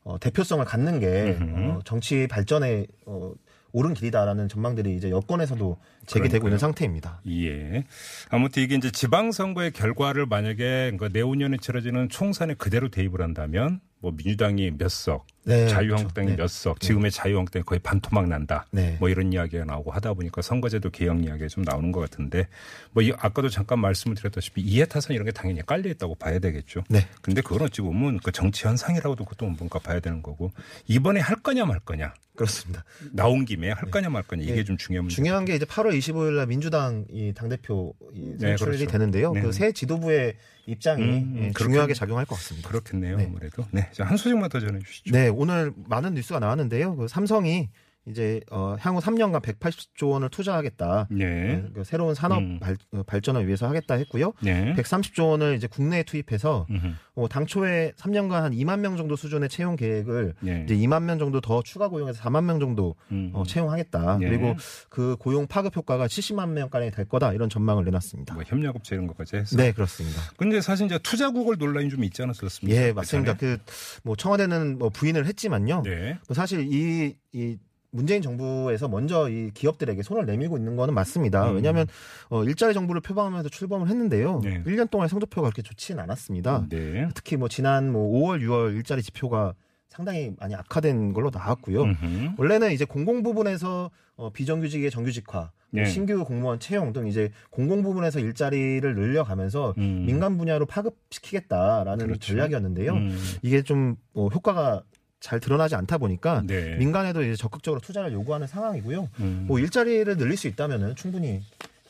어, 0.04 0.20
대표성을 0.20 0.64
갖는 0.66 1.00
게 1.00 1.38
음흠. 1.40 1.70
어, 1.70 1.80
정치 1.86 2.28
발전에 2.28 2.86
어, 3.06 3.34
옳은 3.72 3.94
길이다라는 3.96 4.50
전망들이 4.50 4.96
이제 4.96 5.10
여권에서도 5.10 5.78
제기되고 6.06 6.30
그러니까요. 6.30 6.48
있는 6.50 6.58
상태입니다. 6.60 7.22
예. 7.28 7.86
아무튼 8.30 8.62
이게 8.62 8.76
이제 8.76 8.92
지방선거의 8.92 9.72
결과를 9.72 10.28
만약에 10.28 10.92
그러니까 10.92 11.10
내후년에 11.10 11.58
치러지는 11.58 12.10
총선에 12.10 12.54
그대로 12.54 12.90
대입을 12.90 13.22
한다면 13.22 13.80
뭐 14.04 14.12
민주당이 14.12 14.72
몇 14.78 14.90
석, 14.92 15.26
네, 15.46 15.66
자유한국당이 15.70 16.26
그렇죠. 16.28 16.36
네. 16.36 16.44
몇 16.44 16.48
석, 16.50 16.80
지금의 16.82 17.10
자유한국당이 17.10 17.64
거의 17.64 17.80
반토막 17.80 18.28
난다. 18.28 18.66
네. 18.70 18.98
뭐 19.00 19.08
이런 19.08 19.32
이야기가 19.32 19.64
나오고 19.64 19.92
하다 19.92 20.14
보니까 20.16 20.42
선거제도 20.42 20.90
개혁 20.90 21.24
이야기가 21.24 21.48
좀 21.48 21.64
나오는 21.64 21.90
것 21.94 22.02
같은데 22.02 22.50
뭐 22.92 23.02
이- 23.02 23.14
아까도 23.18 23.48
잠깐 23.48 23.80
말씀을 23.80 24.18
드렸다시피 24.18 24.60
이해타선 24.60 25.14
이런 25.16 25.24
게 25.24 25.32
당연히 25.32 25.66
깔려 25.66 25.90
있다고 25.90 26.16
봐야 26.16 26.38
되겠죠. 26.40 26.84
네. 26.90 27.08
근데 27.22 27.42
그건 27.42 27.62
어찌 27.62 27.80
보면 27.80 28.20
그 28.22 28.34
정치 28.34 28.68
현상이라고도 28.68 29.24
그것도 29.24 29.46
뭔가 29.52 29.80
봐야 29.80 30.02
되는 30.02 30.22
거고 30.22 30.52
이번에 30.88 31.22
할 31.22 31.38
거냐 31.38 31.64
말 31.64 31.80
거냐 31.80 32.14
그렇습니다. 32.36 32.84
나온 33.12 33.46
김에 33.46 33.70
할 33.72 33.92
거냐 33.92 34.10
말 34.10 34.24
거냐 34.24 34.42
이게 34.44 34.56
네. 34.56 34.64
좀 34.64 34.76
중요한 34.78 35.06
문제. 35.06 35.16
중요한 35.16 35.46
게 35.46 35.56
이제 35.56 35.66
8월 35.66 35.96
25일 35.98 36.34
날 36.38 36.48
민주당 36.48 37.06
이 37.12 37.32
당 37.34 37.50
대표 37.50 37.94
이 38.14 38.36
네, 38.40 38.50
선출이 38.58 38.78
그렇죠. 38.78 38.92
되는데요. 38.92 39.34
네. 39.34 39.42
그새 39.42 39.72
지도부의 39.72 40.36
입장이 40.66 41.04
음, 41.04 41.34
예, 41.38 41.48
음, 41.48 41.54
중요하게. 41.54 41.94
작용할 41.94 42.26
것 42.26 42.36
같습니다. 42.36 42.70
그렇겠네요. 42.70 43.18
네. 43.18 43.26
아무래도. 43.26 43.66
네. 43.72 43.90
자, 43.92 44.04
한 44.06 44.18
소식만 44.18 44.50
더 44.50 44.60
전해 44.60 44.80
주시죠. 44.80 45.12
네, 45.12 45.28
오늘 45.28 45.74
많은 45.88 46.14
뉴스가 46.16 46.40
나왔는데요. 46.40 46.96
그 46.96 47.08
삼성이 47.08 47.70
이제 48.06 48.42
어, 48.52 48.76
향후 48.80 49.00
3년간 49.00 49.42
180조 49.42 50.12
원을 50.12 50.30
투자하겠다. 50.30 51.08
네. 51.10 51.56
어, 51.56 51.70
그 51.74 51.84
새로운 51.86 52.14
산업 52.14 52.40
음. 52.40 52.60
발, 52.60 52.76
어, 52.92 53.04
발전을 53.04 53.48
위해서 53.48 53.68
하겠다 53.68 53.96
했고요. 53.96 54.34
네. 54.42 54.74
130조 54.76 55.30
원을 55.30 55.56
이제 55.56 55.68
국내에 55.68 56.04
투입해서 56.04 56.68
음흠. 56.70 56.88
어, 57.16 57.28
당초에 57.30 57.94
3년간 57.96 58.32
한 58.32 58.52
2만 58.52 58.80
명 58.80 58.98
정도 58.98 59.16
수준의 59.16 59.48
채용 59.48 59.78
계획을 59.78 60.34
네. 60.42 60.66
이제 60.66 60.76
2만 60.76 61.04
명 61.04 61.18
정도 61.18 61.40
더 61.40 61.62
추가 61.62 61.88
고용해서 61.88 62.22
4만 62.22 62.44
명 62.44 62.60
정도 62.60 62.96
음. 63.12 63.32
어, 63.34 63.44
채용하겠다. 63.46 64.18
네. 64.18 64.28
그리고 64.28 64.56
그 64.90 65.16
고용 65.18 65.48
파급 65.48 65.78
효과가 65.78 66.08
70만 66.08 66.50
명가량이 66.50 66.92
될 66.92 67.06
거다 67.06 67.32
이런 67.32 67.50
전망을 67.50 67.86
내놨습니다. 67.86 68.34
뭐 68.34 68.44
협력업체 68.46 68.96
이런 68.96 69.08
것까지 69.08 69.38
해서. 69.38 69.56
네, 69.56 69.72
그렇습니다. 69.72 70.20
근데 70.36 70.60
사실 70.60 70.88
이제 70.88 71.00
투자국을 71.00 71.58
논란이 71.58 71.90
좀 71.90 72.04
있지 72.04 72.22
않았었습니까? 72.22 72.82
예, 72.82 72.92
맞습니다. 72.92 73.38
그그뭐 73.38 74.18
청와대는 74.18 74.78
뭐 74.78 74.90
부인을 74.90 75.26
했지만요. 75.26 75.84
네. 75.84 76.18
뭐 76.28 76.36
사실 76.36 76.68
이, 76.70 77.16
이 77.32 77.58
문재인 77.94 78.22
정부에서 78.22 78.88
먼저 78.88 79.30
이 79.30 79.52
기업들에게 79.54 80.02
손을 80.02 80.26
내밀고 80.26 80.58
있는 80.58 80.76
거는 80.76 80.94
맞습니다. 80.94 81.52
음. 81.52 81.56
왜냐하면 81.56 81.88
어, 82.30 82.44
일자리 82.44 82.74
정부를 82.74 83.02
표방하면서 83.02 83.50
출범을 83.50 83.88
했는데요. 83.88 84.42
네. 84.44 84.64
1년 84.64 84.90
동안 84.90 85.08
성적표가 85.08 85.50
그렇게 85.50 85.62
좋지는 85.62 86.02
않았습니다. 86.04 86.66
네. 86.70 87.08
특히 87.14 87.38
뭐 87.38 87.48
지난 87.48 87.92
뭐 87.92 88.12
5월, 88.12 88.42
6월 88.42 88.76
일자리 88.76 89.04
지표가 89.04 89.54
상당히 89.90 90.34
많이 90.40 90.56
악화된 90.56 91.14
걸로 91.14 91.30
나왔고요. 91.32 91.84
음흠. 91.84 92.32
원래는 92.38 92.72
이제 92.72 92.84
공공 92.84 93.22
부분에서 93.22 93.92
어, 94.16 94.32
비정규직의 94.32 94.90
정규직화, 94.90 95.52
네. 95.70 95.86
신규 95.86 96.24
공무원 96.26 96.60
채용 96.60 96.94
등 96.94 97.08
이제 97.08 97.30
공공 97.52 97.84
부분에서 97.84 98.20
일자리를 98.20 98.96
늘려가면서 98.96 99.76
음. 99.78 100.06
민간 100.08 100.38
분야로 100.38 100.66
파급시키겠다라는 100.66 102.08
그렇죠. 102.08 102.34
전략이었는데요. 102.34 102.94
음. 102.94 103.18
이게 103.44 103.62
좀 103.62 103.96
어, 104.16 104.28
효과가 104.28 104.84
잘 105.24 105.40
드러나지 105.40 105.74
않다 105.76 105.98
보니까 105.98 106.44
네. 106.46 106.76
민간에도 106.76 107.24
이제 107.24 107.38
적극적으로 107.38 107.80
투자를 107.80 108.12
요구하는 108.12 108.46
상황이고요. 108.46 109.10
음. 109.22 109.46
뭐 109.48 109.58
일자리를 109.58 110.18
늘릴 110.18 110.36
수 110.36 110.50
있다면은 110.50 110.98
충분히 110.98 111.42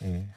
예, 0.04 0.28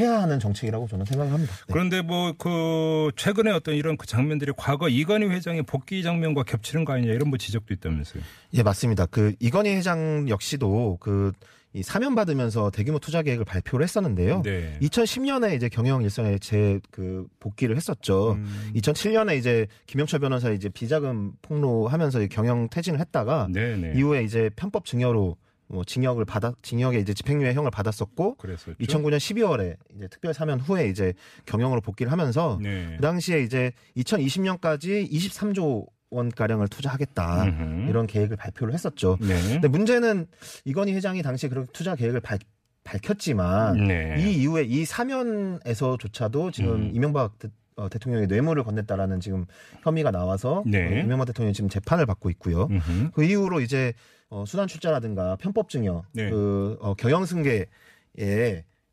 해야 0.00 0.20
하는 0.20 0.40
정책이라고 0.40 0.88
저는 0.88 1.04
생각을 1.06 1.32
합니다. 1.32 1.54
네. 1.54 1.72
그런데 1.72 2.02
뭐 2.02 2.32
그 2.36 3.12
최근에 3.14 3.52
어떤 3.52 3.76
이런 3.76 3.96
그 3.96 4.04
장면들이 4.04 4.52
과거 4.56 4.88
이건희 4.88 5.26
회장의 5.28 5.62
복귀 5.62 6.02
장면과 6.02 6.42
겹치는 6.42 6.84
거 6.84 6.92
아니냐 6.92 7.12
이런 7.12 7.28
뭐 7.28 7.38
지적도 7.38 7.72
있다면서요. 7.72 8.20
예, 8.54 8.64
맞습니다. 8.64 9.06
그 9.06 9.32
이건희 9.38 9.70
회장 9.70 10.28
역시도 10.28 10.98
그 11.00 11.30
이 11.72 11.82
사면 11.82 12.14
받으면서 12.16 12.70
대규모 12.70 12.98
투자 12.98 13.22
계획을 13.22 13.44
발표를 13.44 13.84
했었는데요. 13.84 14.42
네. 14.42 14.76
2010년에 14.82 15.54
이제 15.54 15.68
경영 15.68 16.02
일선에 16.02 16.38
재그 16.38 17.28
복귀를 17.38 17.76
했었죠. 17.76 18.32
음. 18.32 18.72
2007년에 18.74 19.38
이제 19.38 19.68
김영철 19.86 20.18
변호사 20.18 20.50
이제 20.50 20.68
비자금 20.68 21.32
폭로하면서 21.42 22.26
경영 22.26 22.68
퇴진을 22.68 22.98
했다가 22.98 23.48
네네. 23.52 23.92
이후에 23.96 24.24
이제 24.24 24.50
편법 24.56 24.84
증여로 24.84 25.36
뭐 25.68 25.84
징역을 25.84 26.24
받아 26.24 26.52
징역에 26.62 26.98
이제 26.98 27.14
집행유예형을 27.14 27.70
받았었고 27.70 28.34
그랬었죠. 28.34 28.74
2009년 28.80 29.18
12월에 29.18 29.76
이제 29.96 30.08
특별 30.08 30.34
사면 30.34 30.58
후에 30.58 30.88
이제 30.88 31.12
경영으로 31.46 31.80
복귀를 31.80 32.10
하면서 32.10 32.58
네. 32.60 32.94
그 32.96 33.02
당시에 33.02 33.42
이제 33.42 33.70
2020년까지 33.96 35.08
23조 35.08 35.86
원 36.10 36.30
가량을 36.30 36.68
투자하겠다 36.68 37.44
음흠. 37.44 37.88
이런 37.88 38.06
계획을 38.06 38.36
발표를 38.36 38.74
했었죠. 38.74 39.16
네. 39.20 39.40
근데 39.52 39.68
문제는 39.68 40.26
이건희 40.64 40.92
회장이 40.94 41.22
당시에 41.22 41.48
그런 41.48 41.66
투자 41.72 41.94
계획을 41.94 42.20
발, 42.20 42.38
밝혔지만 42.84 43.86
네. 43.86 44.16
이 44.18 44.42
이후에 44.42 44.64
이 44.64 44.84
사면에서조차도 44.84 46.50
지금 46.50 46.72
음. 46.72 46.90
이명박 46.92 47.38
대, 47.38 47.48
어, 47.76 47.88
대통령의 47.88 48.26
뇌물을 48.26 48.62
건넸다라는 48.64 49.20
지금 49.20 49.46
혐의가 49.82 50.10
나와서 50.10 50.64
네. 50.66 50.84
어, 50.84 51.04
이명박 51.04 51.26
대통령이 51.26 51.54
지금 51.54 51.70
재판을 51.70 52.06
받고 52.06 52.28
있고요. 52.30 52.66
음흠. 52.70 53.10
그 53.14 53.24
이후로 53.24 53.60
이제 53.60 53.92
어, 54.28 54.44
수단 54.46 54.68
출자라든가 54.68 55.36
편법 55.36 55.68
증여, 55.68 56.04
네. 56.12 56.30
그 56.30 56.76
어, 56.80 56.94
경영 56.94 57.24
승계에 57.24 57.66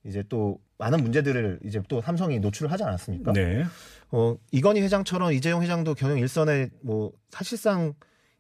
이제 0.05 0.24
또 0.29 0.59
많은 0.77 1.01
문제들을 1.01 1.59
이제 1.63 1.81
또 1.88 2.01
삼성이 2.01 2.39
노출을 2.39 2.71
하지 2.71 2.83
않았습니까? 2.83 3.33
네. 3.33 3.65
어, 4.12 4.38
이건희 4.52 4.82
회장처럼 4.82 5.34
이재용 5.34 5.62
회장도 5.62 5.96
경영 5.96 6.18
일선에 6.18 6.70
뭐 6.82 7.12
사실상 7.30 7.94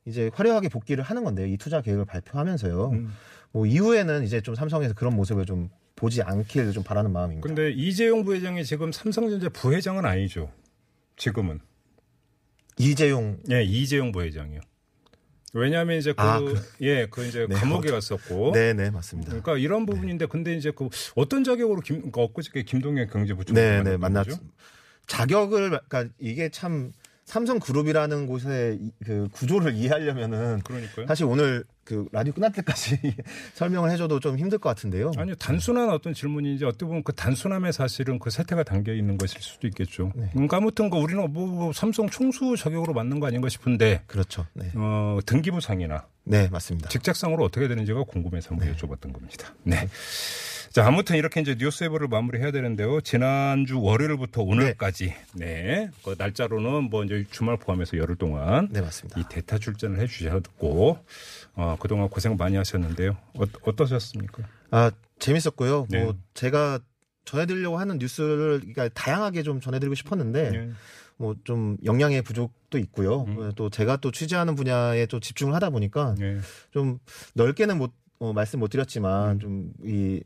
이제 0.05 0.31
화려하게 0.33 0.69
복귀를 0.69 1.03
하는 1.03 1.23
건데 1.23 1.49
이 1.49 1.57
투자 1.57 1.81
계획을 1.81 2.05
발표하면서요. 2.05 2.89
음. 2.91 3.13
뭐 3.51 3.65
이후에는 3.65 4.23
이제 4.23 4.39
좀 4.41 4.55
삼성에서 4.55 4.93
그런 4.93 5.15
모습을 5.15 5.45
좀 5.45 5.69
보지 5.95 6.21
않길 6.21 6.71
좀 6.71 6.83
바라는 6.83 7.11
마음입니다. 7.11 7.45
근데 7.45 7.71
이재용 7.71 8.23
부회장이 8.23 8.63
지금 8.63 8.91
삼성전자 8.91 9.49
부회장은 9.49 10.05
아니죠. 10.05 10.51
지금은. 11.17 11.59
이재용 12.77 13.39
예, 13.51 13.63
이재용 13.63 14.11
부회장이요. 14.11 14.61
왜냐하면 15.53 15.97
이제 15.97 16.13
그, 16.13 16.21
아, 16.21 16.39
그- 16.39 16.61
예, 16.81 17.07
그 17.07 17.25
이제 17.25 17.47
네, 17.49 17.55
감옥에 17.55 17.89
어, 17.89 17.93
갔었고. 17.93 18.51
네, 18.53 18.73
네, 18.73 18.91
맞습니다. 18.91 19.29
그러니까 19.29 19.57
이런 19.57 19.85
부분인데 19.87 20.27
근데 20.27 20.55
이제 20.55 20.71
그 20.71 20.87
어떤 21.15 21.43
자격으로 21.43 21.81
김, 21.81 21.95
그러니까 21.97 22.21
엊그저께 22.21 22.63
김동연 22.63 23.07
경제부총리 23.09 23.59
네, 23.59 23.81
네, 23.81 23.97
만났. 23.97 24.27
자격을 25.07 25.69
그러니까 25.87 26.05
이게 26.19 26.49
참 26.49 26.91
삼성 27.25 27.59
그룹이라는 27.59 28.25
곳의 28.27 28.77
이- 28.79 28.91
그 29.05 29.27
구조를 29.33 29.73
이해하려면은 29.75 30.61
그러니까요. 30.63 31.07
사실 31.07 31.25
오늘 31.25 31.65
그 31.83 32.07
라디오 32.13 32.31
끝날 32.33 32.51
때까지 32.53 32.97
설명을 33.55 33.91
해줘도 33.91 34.19
좀 34.21 34.37
힘들 34.37 34.57
것 34.59 34.69
같은데요. 34.69 35.11
아니요, 35.17 35.35
단순한 35.35 35.89
어떤 35.89 36.13
질문인지 36.13 36.63
어떻게 36.65 36.85
보면 36.85 37.03
그 37.03 37.13
단순함에 37.13 37.71
사실은 37.73 38.19
그 38.19 38.29
세태가 38.29 38.63
담겨 38.63 38.93
있는 38.93 39.17
것일 39.17 39.41
수도 39.41 39.67
있겠죠. 39.67 40.11
네. 40.15 40.29
그러니까 40.31 40.57
아무튼 40.57 40.89
그 40.89 40.97
우리는 40.97 41.31
뭐 41.31 41.71
삼성 41.73 42.09
총수 42.09 42.55
자격으로 42.57 42.93
맞는 42.93 43.19
거 43.19 43.27
아닌가 43.27 43.49
싶은데 43.49 44.03
그렇죠. 44.07 44.45
네, 44.53 44.71
어, 44.75 45.19
등기부상이나 45.25 46.05
네, 46.29 46.49
맞습니다. 46.49 46.89
직책상으로 46.89 47.43
어떻게 47.43 47.67
되는지가 47.67 48.03
궁금해서 48.03 48.49
한번 48.51 48.73
여쭤봤던 48.73 49.13
겁니다. 49.13 49.53
네. 49.63 49.87
자, 50.71 50.85
아무튼 50.85 51.15
이렇게 51.15 51.41
이제 51.41 51.55
뉴스웨버를 51.57 52.07
마무리해야 52.07 52.51
되는데요. 52.51 53.01
지난주 53.01 53.81
월요일부터 53.81 54.43
오늘까지, 54.43 55.13
네. 55.33 55.89
그 56.03 56.15
날짜로는 56.17 56.89
뭐 56.89 57.03
이제 57.03 57.25
주말 57.31 57.57
포함해서 57.57 57.97
열흘 57.97 58.15
동안 58.15 58.67
네, 58.71 58.81
맞습니다. 58.81 59.19
이 59.19 59.23
대타 59.29 59.57
출전을 59.57 59.99
해 59.99 60.07
주셨고, 60.07 60.99
어, 61.55 61.77
그동안 61.79 62.09
고생 62.09 62.35
많이 62.37 62.57
하셨는데요. 62.57 63.17
어, 63.33 63.43
어떠셨습니까? 63.63 64.43
아 64.71 64.91
재밌었고요. 65.19 65.87
네. 65.89 66.03
뭐 66.03 66.15
제가 66.33 66.79
전해 67.25 67.45
드리려고 67.45 67.77
하는 67.77 67.97
뉴스를 67.97 68.59
그러니까 68.59 68.89
다양하게 68.89 69.43
좀 69.43 69.59
전해 69.59 69.79
드리고 69.79 69.95
싶었는데 69.95 70.51
네. 70.51 70.69
뭐 71.17 71.35
좀 71.43 71.77
역량의 71.83 72.21
부족도 72.21 72.77
있고요. 72.77 73.23
음. 73.23 73.51
또 73.55 73.69
제가 73.69 73.97
또 73.97 74.11
취재하는 74.11 74.55
분야에 74.55 75.05
또 75.07 75.19
집중을 75.19 75.53
하다 75.53 75.71
보니까 75.71 76.15
네. 76.17 76.37
좀 76.71 76.99
넓게는 77.33 77.77
못 77.77 77.91
어, 78.19 78.33
말씀 78.33 78.59
못 78.59 78.67
음. 78.67 78.69
드렸지만 78.71 79.39
좀이 79.39 80.21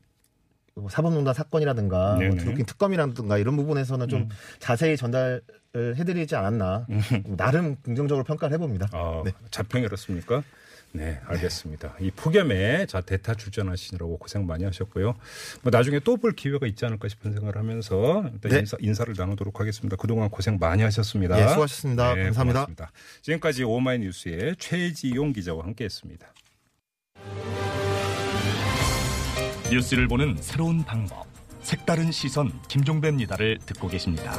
뭐 0.74 0.88
사법농단 0.88 1.34
사건이라든가 1.34 2.14
뭐 2.14 2.18
네네. 2.18 2.36
드루킹 2.36 2.66
특검이라든가 2.66 3.36
이런 3.36 3.56
부분에서는 3.56 4.08
좀 4.08 4.28
자세히 4.58 4.96
전달을 4.96 5.42
해드리지 5.74 6.34
않았나 6.34 6.86
나름 7.36 7.76
긍정적으로 7.82 8.24
평가를 8.24 8.54
해봅니다. 8.54 8.88
아, 8.92 9.22
네. 9.24 9.32
자평이 9.50 9.84
이렇습니까? 9.84 10.42
네, 10.94 11.18
알겠습니다. 11.26 11.96
이 12.00 12.10
폭염에 12.10 12.84
자 12.86 13.00
대타 13.00 13.34
출전하시느라고 13.34 14.18
고생 14.18 14.46
많이 14.46 14.64
하셨고요. 14.64 15.14
뭐 15.62 15.70
나중에 15.70 15.98
또 16.00 16.16
볼 16.16 16.32
기회가 16.36 16.66
있지 16.66 16.84
않을까 16.84 17.08
싶은 17.08 17.32
생각을 17.32 17.56
하면서 17.56 18.22
일단 18.32 18.52
네. 18.52 18.58
인사, 18.60 18.76
인사를 18.78 19.12
나누도록 19.16 19.58
하겠습니다. 19.58 19.96
그동안 19.96 20.28
고생 20.28 20.58
많이 20.60 20.82
하셨습니다. 20.82 21.42
예, 21.42 21.48
수고하셨습니다. 21.48 22.14
네, 22.14 22.24
감사합니다. 22.24 22.60
고맙습니다. 22.66 22.92
지금까지 23.22 23.64
오마이뉴스의 23.64 24.56
최지용 24.58 25.32
기자와 25.32 25.64
함께했습니다. 25.64 26.32
뉴스를 29.70 30.06
보는 30.06 30.36
새로운 30.40 30.84
방법. 30.84 31.26
색다른 31.62 32.12
시선 32.12 32.52
김종배입니다를 32.68 33.58
듣고 33.64 33.88
계십니다. 33.88 34.36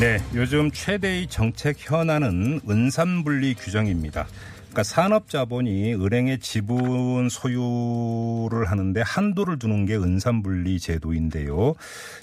네, 0.00 0.18
요즘 0.34 0.72
최대의 0.72 1.28
정책 1.28 1.76
현안은 1.78 2.62
은산분리 2.68 3.54
규정입니다. 3.54 4.26
그러니까 4.64 4.82
산업자본이 4.82 5.94
은행에 5.94 6.38
지분 6.38 7.28
소유를 7.28 8.64
하는데 8.68 9.00
한도를 9.00 9.60
두는 9.60 9.86
게 9.86 9.94
은산분리 9.94 10.80
제도인데요. 10.80 11.74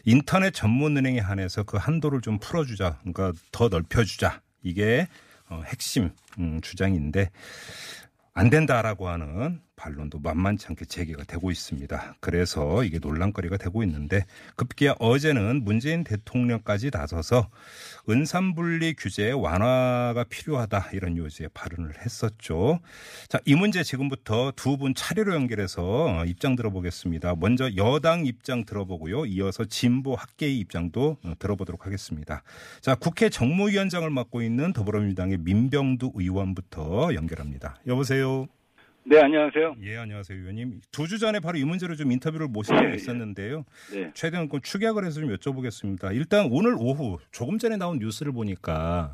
인터넷 0.03 0.51
전문은행에 0.53 1.19
한해서 1.19 1.63
그 1.63 1.77
한도를 1.77 2.19
좀 2.19 2.39
풀어주자, 2.39 2.99
그러니까 2.99 3.31
더 3.53 3.69
넓혀주자. 3.69 4.41
이게 4.63 5.07
어, 5.49 5.63
핵심 5.65 6.11
음, 6.39 6.59
주장인데 6.61 7.29
안 8.33 8.49
된다라고 8.49 9.07
하는 9.07 9.61
반론도 9.81 10.19
만만치 10.19 10.67
않게 10.69 10.85
제기가 10.85 11.23
되고 11.23 11.49
있습니다. 11.49 12.15
그래서 12.19 12.83
이게 12.83 12.99
논란거리가 12.99 13.57
되고 13.57 13.81
있는데 13.81 14.25
급기야 14.55 14.93
어제는 14.99 15.63
문재인 15.63 16.03
대통령까지 16.03 16.91
나서서 16.93 17.49
은산분리 18.07 18.93
규제 18.95 19.31
완화가 19.31 20.25
필요하다 20.25 20.89
이런 20.93 21.17
요지에 21.17 21.47
발언을 21.55 21.93
했었죠. 21.97 22.79
자, 23.27 23.39
이 23.45 23.55
문제 23.55 23.83
지금부터 23.83 24.51
두 24.55 24.81
분 24.81 24.95
차례로 24.95 25.35
연결해서 25.35 26.25
입장 26.25 26.55
들어보겠습니다. 26.55 27.35
먼저 27.35 27.69
여당 27.75 28.25
입장 28.25 28.65
들어보고요. 28.65 29.25
이어서 29.27 29.65
진보 29.65 30.15
학계의 30.15 30.57
입장도 30.59 31.17
어, 31.23 31.33
들어보도록 31.37 31.85
하겠습니다. 31.85 32.41
자, 32.79 32.95
국회 32.95 33.29
정무위원장을 33.29 34.09
맡고 34.09 34.41
있는 34.41 34.73
더불어민주당의 34.73 35.37
민병두 35.39 36.13
의원부터 36.15 37.13
연결합니다. 37.13 37.75
여보세요. 37.85 38.47
네, 39.03 39.19
안녕하세요. 39.19 39.75
예, 39.83 39.97
안녕하세요, 39.97 40.37
의원님. 40.39 40.81
두 40.91 41.07
주 41.07 41.17
전에 41.17 41.39
바로 41.39 41.57
이 41.57 41.63
문제로 41.63 41.95
좀 41.95 42.11
인터뷰를 42.11 42.47
모신 42.47 42.75
적이 42.77 42.95
있었는데요. 42.95 43.65
네. 43.91 44.11
최대한 44.13 44.47
그 44.47 44.59
축약을 44.61 45.03
해서 45.05 45.19
좀 45.19 45.35
여쭤보겠습니다. 45.35 46.15
일단 46.15 46.47
오늘 46.51 46.75
오후 46.77 47.17
조금 47.31 47.57
전에 47.57 47.77
나온 47.77 47.97
뉴스를 47.99 48.31
보니까 48.31 49.13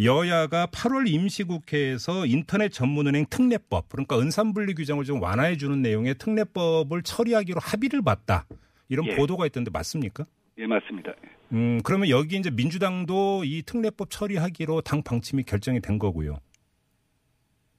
여야가 0.00 0.68
8월 0.68 1.08
임시국회에서 1.08 2.24
인터넷 2.26 2.70
전문은행 2.72 3.26
특례법 3.28 3.88
그러니까 3.90 4.18
은산분리 4.18 4.74
규정을 4.74 5.04
좀 5.04 5.20
완화해 5.20 5.56
주는 5.56 5.82
내용의 5.82 6.14
특례법을 6.14 7.02
처리하기로 7.02 7.60
합의를 7.60 8.02
봤다. 8.02 8.46
이런 8.88 9.06
예. 9.06 9.16
보도가 9.16 9.44
있던데 9.46 9.70
맞습니까? 9.72 10.24
예, 10.58 10.66
맞습니다. 10.66 11.12
음, 11.52 11.80
그러면 11.82 12.08
여기 12.10 12.36
이제 12.36 12.48
민주당도 12.50 13.42
이 13.44 13.62
특례법 13.66 14.08
처리하기로 14.10 14.82
당 14.82 15.02
방침이 15.02 15.42
결정이 15.42 15.80
된 15.80 15.98
거고요. 15.98 16.38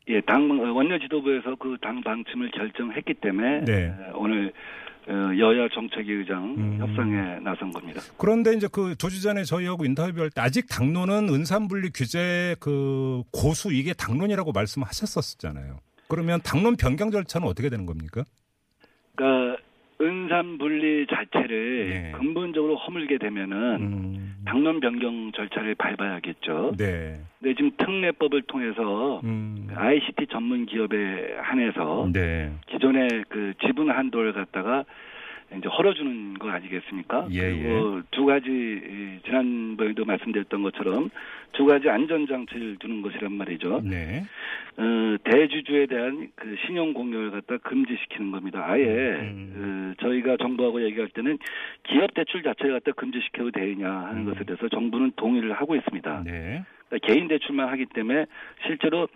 예, 0.07 0.19
당 0.21 0.49
원내 0.75 0.99
지도부에서 0.99 1.55
그 1.55 1.77
당 1.81 2.01
방침을 2.01 2.51
결정했기 2.51 3.13
때문에 3.15 3.65
네. 3.65 3.73
에, 3.85 3.93
오늘 4.15 4.51
어, 5.07 5.13
여야 5.37 5.67
정책위 5.69 6.11
의장 6.11 6.55
음. 6.57 6.77
협상에 6.79 7.39
나선 7.39 7.71
겁니다. 7.71 8.01
그런데 8.17 8.53
이제 8.53 8.67
그 8.71 8.95
두 8.95 9.09
주 9.09 9.21
전에 9.21 9.43
저희하고 9.43 9.85
인터뷰할 9.85 10.29
때 10.29 10.41
아직 10.41 10.67
당론은 10.69 11.29
은산분리 11.29 11.89
규제 11.93 12.55
그 12.59 13.23
고수 13.31 13.71
이게 13.73 13.93
당론이라고 13.93 14.51
말씀하셨었잖아요. 14.51 15.79
그러면 16.07 16.39
당론 16.43 16.75
변경 16.75 17.09
절차는 17.09 17.47
어떻게 17.47 17.69
되는 17.69 17.85
겁니까? 17.85 18.23
그러니까 19.15 19.60
은산 20.01 20.57
분리 20.57 21.05
자체를 21.07 21.89
네. 21.89 22.11
근본적으로 22.13 22.75
허물게 22.75 23.17
되면은 23.19 23.57
음, 23.81 24.35
당론 24.45 24.79
변경 24.79 25.31
절차를 25.31 25.75
밟아야겠죠. 25.75 26.73
네. 26.77 27.19
근데 27.39 27.55
지금 27.55 27.71
특례법을 27.77 28.41
통해서 28.43 29.21
음, 29.23 29.67
ICT 29.75 30.27
전문 30.31 30.65
기업에 30.65 31.37
한해서 31.39 32.09
네. 32.11 32.51
기존의 32.67 33.25
그 33.29 33.53
지분 33.65 33.91
한도를 33.91 34.33
갖다가 34.33 34.85
이제 35.57 35.67
헐어주는 35.67 36.35
거 36.35 36.49
아니겠습니까? 36.49 37.27
예, 37.31 37.41
그리고 37.41 38.01
두 38.11 38.25
가지 38.25 38.49
이, 38.49 39.19
지난번에도 39.25 40.05
말씀드렸던 40.05 40.63
것처럼 40.63 41.09
두 41.51 41.65
가지 41.65 41.89
안전 41.89 42.25
장치를 42.25 42.77
두는 42.77 43.01
것이란 43.01 43.33
말이죠. 43.33 43.81
네. 43.83 44.23
어, 44.77 45.17
대주주에 45.23 45.87
대한 45.87 46.29
그 46.35 46.55
신용 46.65 46.93
공여를 46.93 47.31
갖다 47.31 47.57
금지시키는 47.57 48.31
겁니다. 48.31 48.63
아예 48.65 48.83
음. 48.85 49.95
그 49.97 50.05
저희가 50.05 50.37
정부하고 50.37 50.83
얘기할 50.83 51.09
때는 51.09 51.37
기업 51.83 52.13
대출 52.13 52.43
자체를 52.43 52.79
갖다 52.79 52.91
금지시켜도 52.93 53.51
되느냐 53.51 53.89
하는 53.89 54.21
음. 54.21 54.25
것에 54.25 54.45
대해서 54.45 54.69
정부는 54.69 55.11
동의를 55.17 55.51
하고 55.53 55.75
있습니다. 55.75 56.23
네. 56.23 56.63
그러니까 56.87 57.07
개인 57.07 57.27
대출만 57.27 57.67
하기 57.69 57.87
때문에 57.87 58.25
실제로 58.65 59.07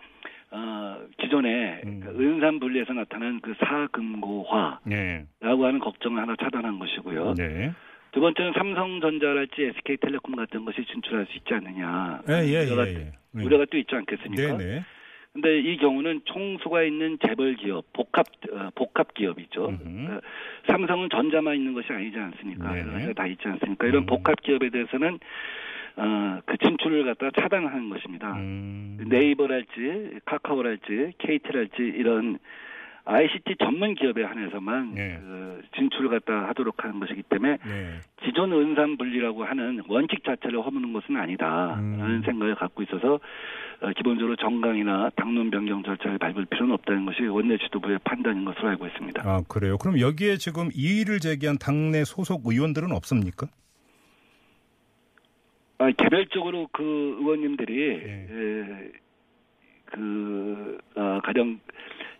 어, 0.50 0.98
기존에 1.18 1.82
음. 1.84 2.00
그 2.00 2.10
은산 2.10 2.60
분리에서 2.60 2.92
나타난 2.92 3.40
그 3.40 3.54
사금고화라고 3.58 4.80
네. 4.84 5.26
하는 5.40 5.78
걱정을 5.80 6.22
하나 6.22 6.36
차단한 6.40 6.78
것이고요. 6.78 7.34
네. 7.34 7.72
두 8.12 8.20
번째는 8.20 8.52
삼성전자랄지 8.56 9.72
SK텔레콤 9.76 10.36
같은 10.36 10.64
것이 10.64 10.84
진출할 10.86 11.26
수 11.26 11.36
있지 11.36 11.52
않느냐 11.52 12.22
예, 12.30 12.46
예, 12.46 12.64
우려가, 12.64 12.88
예, 12.88 12.94
예. 12.94 13.12
네. 13.32 13.44
우려가 13.44 13.66
또 13.70 13.76
있지 13.76 13.94
않겠습니까? 13.94 14.56
네, 14.56 14.64
네. 14.64 14.84
근데 15.34 15.60
이 15.60 15.76
경우는 15.76 16.22
총수가 16.24 16.84
있는 16.84 17.18
재벌 17.20 17.56
기업, 17.56 17.84
복합 17.92 18.24
어, 18.50 18.70
복합 18.74 19.12
기업이죠. 19.12 19.68
음흠. 19.68 20.12
어, 20.12 20.20
삼성은 20.66 21.10
전자만 21.10 21.56
있는 21.56 21.74
것이 21.74 21.92
아니지 21.92 22.16
않습니까? 22.18 22.70
가지가 22.70 23.12
다 23.12 23.26
있지 23.26 23.46
않습니까? 23.46 23.86
이런 23.86 24.04
음. 24.04 24.06
복합 24.06 24.40
기업에 24.40 24.70
대해서는 24.70 25.18
어, 25.96 26.40
그 26.44 26.56
진출을 26.58 27.04
갖다 27.04 27.30
차단하는 27.40 27.88
것입니다. 27.88 28.32
음, 28.34 28.98
네이버랄지 29.08 30.20
카카오랄지 30.24 31.14
KT랄지 31.18 31.82
이런 31.82 32.38
ICT 33.06 33.54
전문 33.60 33.94
기업에 33.94 34.24
한해서만 34.24 34.94
네. 34.94 35.18
그 35.20 35.62
진출을 35.76 36.10
갖다 36.10 36.48
하도록 36.48 36.74
하는 36.82 36.98
것이기 36.98 37.22
때문에 37.22 37.58
네. 37.64 38.00
기존 38.22 38.52
은산 38.52 38.96
분리라고 38.96 39.44
하는 39.44 39.80
원칙 39.88 40.24
자체를 40.24 40.60
허무는 40.60 40.92
것은 40.92 41.16
아니다라는 41.16 42.00
음. 42.00 42.22
생각을 42.24 42.56
갖고 42.56 42.82
있어서 42.82 43.20
어, 43.80 43.90
기본적으로 43.96 44.34
정강이나 44.36 45.10
당론 45.14 45.50
변경 45.50 45.82
절차를 45.84 46.18
밟을 46.18 46.46
필요는 46.46 46.74
없다는 46.74 47.06
것이 47.06 47.22
원내 47.22 47.58
지도부의 47.58 48.00
판단인 48.02 48.44
것으로 48.44 48.70
알고 48.70 48.86
있습니다. 48.88 49.22
아, 49.24 49.40
그래요. 49.48 49.78
그럼 49.78 50.00
여기에 50.00 50.38
지금 50.38 50.70
이의를 50.74 51.20
제기한 51.20 51.58
당내 51.58 52.04
소속 52.04 52.42
의원들은 52.44 52.90
없습니까? 52.90 53.46
아, 55.78 55.90
개별적으로 55.90 56.68
그 56.72 56.82
의원님들이 57.20 58.02
네. 58.02 58.26
에, 58.30 58.90
그 59.86 60.78
어, 60.94 61.20
가령 61.22 61.60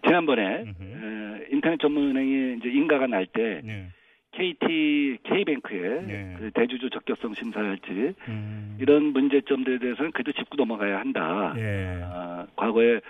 지난번에 0.05 0.62
음흠. 0.62 0.83
에, 0.83 1.47
인터넷 1.53 1.81
전문은행이 1.81 2.59
이제 2.59 2.69
인가가 2.69 3.07
날때 3.07 3.62
네. 3.64 3.88
KT 4.33 5.19
K뱅크의 5.23 6.07
네. 6.07 6.37
그 6.38 6.51
대주주 6.53 6.90
적격성 6.90 7.35
심사랄지 7.35 8.14
음, 8.29 8.77
이런 8.79 9.05
문제점들에 9.05 9.79
대해서는 9.79 10.11
그래도 10.12 10.33
짚고 10.33 10.57
넘어가야 10.57 10.99
한다. 10.99 11.55
예. 11.57 12.01
아, 12.05 12.47
과거에 12.55 13.01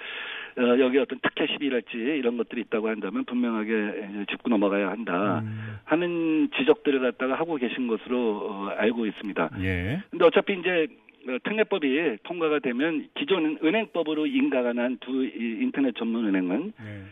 어, 0.58 0.78
여기 0.80 0.98
어떤 0.98 1.18
특혜 1.20 1.46
시비랄지 1.46 1.96
이런 1.96 2.36
것들이 2.38 2.62
있다고 2.62 2.88
한다면 2.88 3.24
분명하게 3.24 4.24
짚고 4.30 4.48
넘어가야 4.48 4.88
한다 4.88 5.40
음, 5.40 5.76
하는 5.84 6.48
지적들을 6.56 7.00
갖다가 7.00 7.34
하고 7.34 7.56
계신 7.56 7.86
것으로 7.86 8.48
어, 8.50 8.68
알고 8.76 9.06
있습니다. 9.06 9.50
예. 9.60 10.02
근데 10.10 10.24
어차피 10.24 10.58
이제 10.58 10.86
어, 11.28 11.36
특례법이 11.44 12.18
통과가 12.22 12.60
되면 12.60 13.06
기존 13.14 13.58
은행법으로 13.62 14.26
인가가 14.26 14.72
난 14.72 14.96
두 15.00 15.24
인터넷 15.24 15.94
전문 15.96 16.26
은행은 16.26 16.72
네. 16.78 17.02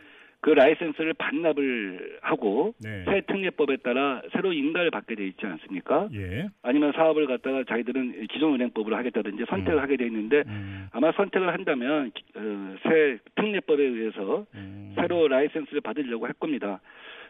그 0.44 0.50
라이센스를 0.50 1.14
반납을 1.14 2.18
하고 2.20 2.74
네. 2.78 3.02
새 3.06 3.22
특례법에 3.22 3.78
따라 3.78 4.20
새로 4.34 4.52
인가를 4.52 4.90
받게 4.90 5.14
돼 5.14 5.26
있지 5.26 5.46
않습니까? 5.46 6.06
예. 6.12 6.48
아니면 6.62 6.92
사업을 6.92 7.26
갖다가 7.26 7.64
자기들은 7.64 8.26
기존 8.26 8.52
은행법으로 8.52 8.94
하겠다든지 8.94 9.46
선택을 9.48 9.78
음. 9.78 9.82
하게 9.82 9.96
돼 9.96 10.04
있는데 10.04 10.42
음, 10.46 10.88
아마 10.92 11.12
선택을 11.12 11.50
한다면 11.50 12.12
어, 12.34 12.76
새 12.82 13.16
특례법에 13.36 13.82
의해서 13.82 14.44
음. 14.54 14.92
새로 14.96 15.28
라이센스를 15.28 15.80
받으려고 15.80 16.26
할 16.26 16.34
겁니다. 16.34 16.78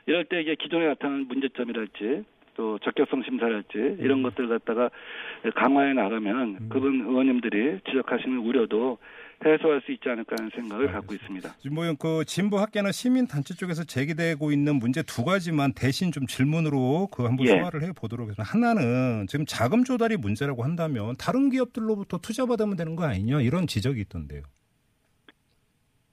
이럴 0.06 0.24
때 0.24 0.40
이게 0.40 0.56
기존에 0.56 0.84
나타난 0.84 1.28
문제점이랄지 1.28 2.24
또 2.56 2.80
적격성 2.80 3.22
심사랄지 3.22 3.98
이런 4.00 4.24
것들 4.24 4.48
갖다가 4.48 4.90
강화해 5.54 5.92
나가면 5.92 6.68
그분 6.68 7.02
의원님들이 7.02 7.78
지적하시는 7.86 8.38
우려도 8.38 8.98
해소할 9.44 9.80
수 9.84 9.92
있지 9.92 10.08
않을까 10.08 10.36
하는 10.38 10.50
생각을 10.54 10.92
갖고 10.92 11.14
있습니다. 11.14 11.54
지금 11.58 11.74
뭐그 11.74 12.24
진보 12.26 12.58
학계나 12.58 12.92
시민 12.92 13.26
단체 13.26 13.54
쪽에서 13.54 13.84
제기되고 13.84 14.52
있는 14.52 14.76
문제 14.76 15.02
두 15.02 15.24
가지만 15.24 15.72
대신 15.72 16.12
좀 16.12 16.26
질문으로 16.26 17.08
그 17.10 17.24
한번 17.24 17.46
예. 17.46 17.52
소화를 17.52 17.82
해 17.82 17.92
보도록 17.92 18.28
하겠습니다. 18.28 18.42
하나는 18.42 19.26
지금 19.28 19.44
자금 19.46 19.84
조달이 19.84 20.16
문제라고 20.16 20.64
한다면 20.64 21.14
다른 21.18 21.50
기업들로부터 21.50 22.18
투자 22.18 22.46
받으면 22.46 22.76
되는 22.76 22.96
거 22.96 23.04
아니냐 23.04 23.40
이런 23.40 23.66
지적이 23.66 24.00
있던데요. 24.02 24.42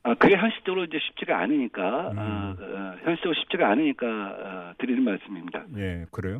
아, 0.03 0.15
그게 0.15 0.35
현실적으로 0.35 0.85
이제 0.85 0.97
쉽지가 0.99 1.37
않으니까, 1.41 2.11
음. 2.11 2.17
아, 2.17 2.55
어, 2.59 2.95
현실적으로 3.03 3.35
쉽지가 3.41 3.69
않으니까 3.69 4.07
아, 4.07 4.73
드리는 4.79 5.03
말씀입니다. 5.03 5.65
예, 5.77 6.05
그래요. 6.11 6.39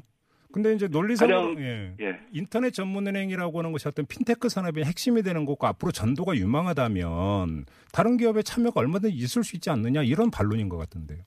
근데 0.53 0.73
이제 0.73 0.87
논리상으로 0.87 1.55
가령- 1.55 1.59
예. 1.59 1.95
예. 2.01 2.19
인터넷 2.31 2.71
전문은행이라고 2.71 3.59
하는 3.59 3.71
것이 3.71 3.87
어떤 3.87 4.05
핀테크 4.05 4.49
산업의 4.49 4.83
핵심이 4.85 5.21
되는 5.23 5.45
거고 5.45 5.65
앞으로 5.67 5.91
전도가 5.91 6.35
유망하다면 6.35 7.65
다른 7.93 8.17
기업의 8.17 8.43
참여가 8.43 8.79
얼마든지 8.81 9.15
있을 9.15 9.43
수 9.43 9.55
있지 9.55 9.69
않느냐 9.69 10.03
이런 10.03 10.29
반론인 10.31 10.69
것 10.69 10.77
같은데요. 10.77 11.19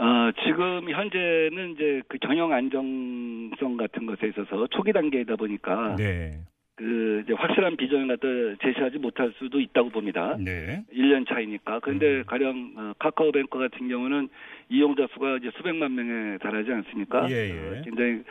아, 0.00 0.30
지금 0.44 0.88
현재는 0.90 1.72
이제 1.74 2.02
그 2.08 2.18
경영 2.20 2.52
안정성 2.52 3.76
같은 3.76 4.06
것에 4.06 4.28
있어서 4.28 4.66
초기 4.70 4.92
단계이다 4.92 5.34
보니까 5.36 5.96
네, 5.96 6.40
그 6.78 7.22
이제 7.24 7.32
확실한 7.32 7.76
비전을 7.76 8.06
갖다 8.06 8.28
제시하지 8.62 8.98
못할 8.98 9.32
수도 9.36 9.58
있다고 9.58 9.90
봅니다. 9.90 10.36
네, 10.38 10.84
1년 10.94 11.28
차이니까. 11.28 11.80
그런데 11.80 12.18
음. 12.18 12.24
가령 12.24 12.72
어, 12.76 12.92
카카오뱅크 13.00 13.58
같은 13.58 13.88
경우는 13.88 14.28
이용자 14.68 15.08
수가 15.12 15.38
이제 15.38 15.50
수백만 15.56 15.96
명에 15.96 16.38
달하지 16.38 16.70
않습니까? 16.70 17.28
예, 17.30 17.50
예. 17.50 17.52
어, 17.52 17.82
굉장히 17.82 18.22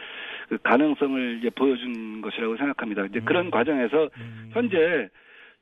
그 0.48 0.58
가능성을 0.64 1.40
이제 1.40 1.50
보여준 1.50 2.22
것이라고 2.22 2.56
생각합니다. 2.56 3.06
이제 3.08 3.20
음. 3.20 3.26
그런 3.26 3.52
과정에서 3.52 4.10
음. 4.18 4.50
현재 4.54 5.10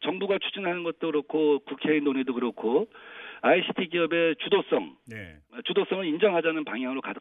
정부가 0.01 0.37
추진하는 0.37 0.83
것도 0.83 1.07
그렇고 1.07 1.59
국회의 1.65 2.01
논의도 2.01 2.35
그렇고 2.35 2.87
ICT 3.45 3.89
기업의 3.89 4.37
주도성, 4.39 4.95
네, 5.07 5.35
주도성을 5.65 6.03
인정하자는 6.03 6.65
방향으로 6.65 7.01
가, 7.01 7.13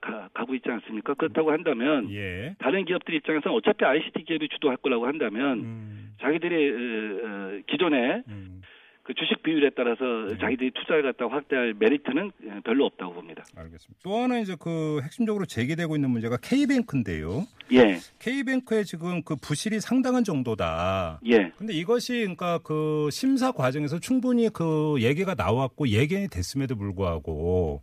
고 0.47 0.55
있지 0.55 0.71
않습니까? 0.71 1.13
그렇다고 1.15 1.53
한다면 1.53 2.11
예, 2.13 2.55
다른 2.59 2.87
기업들 2.87 3.15
입장에서는 3.15 3.55
어차피 3.55 3.85
ICT 3.85 4.25
기업이 4.25 4.49
주도할 4.49 4.79
거라고 4.79 5.07
한다면 5.07 5.59
음, 5.59 6.15
자기들이 6.21 7.63
기존에 7.67 8.23
음, 8.29 8.63
그 9.05 9.13
주식 9.13 9.43
비율에 9.43 9.71
따라서 9.77 10.03
네. 10.03 10.39
자기들이 10.39 10.71
투자를 10.71 11.03
갖다 11.03 11.29
확대할 11.29 11.75
메리트는 11.79 12.33
예, 12.45 12.61
별로 12.65 12.87
없다고 12.87 13.13
봅니다. 13.13 13.45
알겠습니다. 13.55 14.01
또 14.03 14.17
하나 14.17 14.39
이제 14.39 14.57
그 14.59 15.01
핵심적으로 15.03 15.45
제기되고 15.45 15.95
있는 15.95 16.09
문제가 16.09 16.39
K뱅크인데요. 16.39 17.47
예, 17.73 17.99
K뱅크의 18.19 18.87
지금 18.87 19.23
그 19.23 19.37
부실이 19.37 19.81
상당한 19.81 20.25
정도다. 20.25 21.21
예, 21.27 21.53
근데 21.59 21.75
이것이 21.75 22.15
그러니까 22.21 22.59
그 22.65 23.11
심사 23.13 23.53
과정에서 23.53 24.01
충분히 24.01 24.49
그 24.49 24.97
얘기가 25.01 25.35
나왔고 25.35 25.89
예견이 25.89 26.29
됐음에도 26.29 26.75
불구하고 26.75 27.83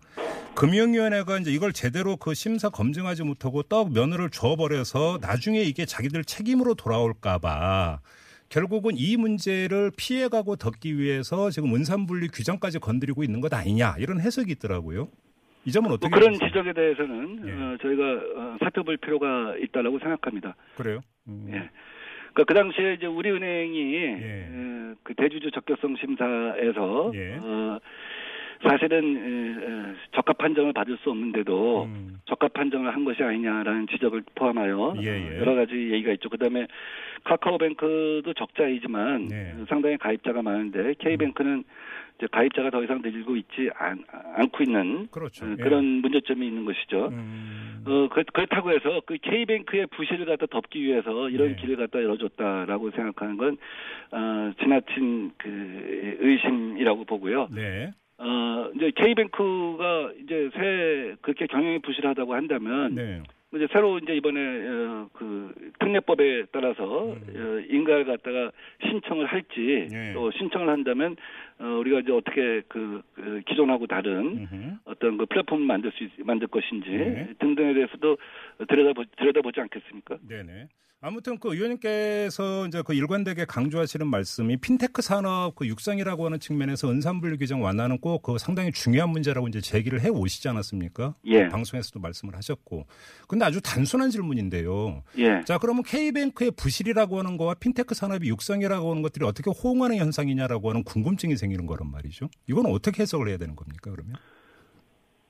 금융위원회가 0.56 1.38
이제 1.38 1.52
이걸 1.52 1.72
제대로 1.72 2.18
그 2.18 2.34
심사 2.34 2.70
검증하지 2.70 3.24
못하고 3.24 3.62
떡 3.62 3.94
면허를 3.94 4.32
줘버려서 4.32 5.20
나중에 5.22 5.62
이게 5.62 5.86
자기들 5.86 6.24
책임으로 6.24 6.74
돌아올까봐 6.74 8.00
결국은 8.52 8.92
이 8.96 9.16
문제를 9.16 9.92
피해가고 9.98 10.58
덮기 10.58 11.00
위해서 11.00 11.50
지금 11.50 11.74
은산분리 11.74 12.28
규정까지 12.28 12.80
건드리고 12.80 13.24
있는 13.24 13.40
것 13.40 13.54
아니냐 13.54 13.96
이런 13.98 14.20
해석이 14.20 14.52
있더라고요. 14.52 15.08
이 15.64 15.72
점은 15.72 15.88
뭐 15.88 15.96
어떻게 15.96 16.10
그런 16.12 16.34
보세요? 16.34 16.50
지적에 16.50 16.74
대해서는 16.74 17.48
예. 17.48 17.52
어, 17.52 17.78
저희가 17.82 18.04
어, 18.36 18.58
살펴볼 18.60 18.98
필요가 18.98 19.56
있다라고 19.58 20.00
생각합니다. 20.00 20.56
그래요? 20.76 21.00
음. 21.28 21.46
예. 21.48 21.70
그러니까 22.34 22.44
그 22.46 22.54
당시에 22.54 22.96
이제 22.96 23.06
우리은행이 23.06 23.94
예. 23.96 24.50
어, 24.52 24.96
그 25.04 25.14
대주주 25.16 25.52
적격성 25.52 25.96
심사에서 25.98 27.12
예. 27.16 27.38
어, 27.40 27.80
사실은 28.64 29.96
적합 30.14 30.38
판정을 30.38 30.74
받을 30.74 30.98
수 30.98 31.10
없는데도 31.10 31.86
음. 31.86 32.20
적합 32.26 32.54
판정을 32.54 32.94
한 32.94 33.04
것이 33.04 33.24
아니냐라는 33.24 33.88
지적을 33.88 34.24
포함하여 34.36 34.94
예, 35.02 35.06
예. 35.06 35.38
어, 35.38 35.40
여러 35.40 35.56
가지 35.56 35.74
얘기가 35.92 36.12
있죠. 36.14 36.30
그다음에 36.30 36.68
카카오뱅크도 37.24 38.34
적자이지만 38.34 39.28
네. 39.28 39.56
상당히 39.70 39.98
가입자가 39.98 40.42
많은데 40.42 40.94
K뱅크는 41.00 41.64
이제 42.18 42.28
가입자가 42.32 42.70
더 42.70 42.84
이상 42.84 43.02
늘고 43.02 43.36
있지 43.36 43.70
않, 43.76 44.04
않고 44.36 44.64
있는 44.64 45.08
그렇죠. 45.08 45.46
어, 45.46 45.52
예. 45.52 45.56
그런 45.56 45.84
문제점이 46.02 46.46
있는 46.46 46.66
것이죠. 46.66 47.08
음. 47.08 47.84
어, 47.86 48.10
그, 48.10 48.24
그렇다고 48.32 48.72
해서 48.72 49.02
그 49.06 49.18
K뱅크의 49.18 49.88
부실을 49.88 50.26
갖다 50.26 50.46
덮기 50.46 50.84
위해서 50.84 51.30
이런 51.30 51.50
네. 51.50 51.56
길을 51.56 51.78
갖다 51.78 52.02
열어줬다라고 52.02 52.92
생각하는 52.92 53.38
건, 53.38 53.58
어, 54.12 54.52
지나친 54.62 55.32
그 55.38 56.18
의심이라고 56.20 57.06
보고요. 57.06 57.48
네. 57.52 57.92
어, 58.24 58.72
이제 58.76 58.92
K뱅크가 58.92 60.12
이제 60.24 60.50
새 60.54 61.16
그렇게 61.22 61.48
경영이 61.48 61.80
부실하다고 61.80 62.36
한다면, 62.36 62.94
네. 62.96 63.24
이제 63.54 63.68
새로 63.74 63.98
이제 63.98 64.16
이번에 64.16 64.40
어, 64.40 65.10
그 65.12 65.54
특례법에 65.80 66.46
따라서 66.54 67.14
음. 67.14 67.34
어, 67.36 67.66
인가를 67.70 68.06
갖다가 68.06 68.52
신청을 68.88 69.26
할지 69.26 69.88
네. 69.92 70.14
또 70.14 70.32
신청을 70.32 70.70
한다면 70.70 71.18
어, 71.60 71.66
우리가 71.66 72.00
이제 72.00 72.14
어떻게 72.14 72.62
그, 72.70 73.02
그 73.14 73.42
기존하고 73.48 73.88
다른 73.88 74.48
음흠. 74.50 74.78
어떤 74.86 75.18
그 75.18 75.26
플랫폼을 75.26 75.66
만들 75.66 75.92
수 75.92 76.04
있, 76.06 76.12
만들 76.20 76.48
것인지 76.48 76.90
네. 76.90 77.34
등등에 77.40 77.74
대해서도 77.74 78.18
들여다 78.70 78.94
보 78.94 79.04
들여다보지 79.18 79.60
않겠습니까? 79.60 80.18
네네. 80.30 80.68
아무튼 81.04 81.40
그 81.40 81.52
의원님께서 81.56 82.68
이제 82.68 82.84
그 82.86 82.94
일관되게 82.94 83.46
강조하시는 83.46 84.06
말씀이 84.06 84.58
핀테크 84.58 85.02
산업 85.02 85.56
그 85.56 85.66
육성이라고 85.66 86.26
하는 86.26 86.40
측면에서 86.40 86.92
은산분류 86.92 87.40
규정 87.40 87.64
완화는 87.64 87.98
꼭 88.00 88.22
그 88.22 88.38
상당히 88.38 88.72
중요한 88.72 89.10
문제라고 89.10 89.48
이제 89.48 89.62
제기를 89.62 90.02
해 90.02 90.10
오시지 90.10 90.48
않았습니까? 90.48 91.16
예. 91.26 91.50
방송에서도 91.50 92.00
말씀을 92.00 92.36
하셨고. 92.36 92.86
근데 93.28 93.46
아주 93.46 93.60
단순한 93.62 94.12
질문인데요. 94.12 95.02
예. 95.18 95.44
자, 95.44 95.58
그러면 95.58 95.82
K뱅크의 95.82 96.52
부실이라고 96.52 97.18
하는 97.18 97.36
거와 97.36 97.56
핀테크 97.56 97.96
산업의 97.96 98.30
육성이라고 98.30 98.92
하는 98.92 99.02
것들이 99.02 99.26
어떻게 99.26 99.50
호응하는 99.50 99.98
현상이냐라고 99.98 100.70
하는 100.70 100.84
궁금증이 100.84 101.36
생기는 101.36 101.66
거란 101.66 101.90
말이죠. 101.90 102.30
이건 102.48 102.68
어떻게 102.68 103.02
해석을 103.02 103.28
해야 103.28 103.38
되는 103.38 103.56
겁니까, 103.56 103.90
그러면? 103.90 104.18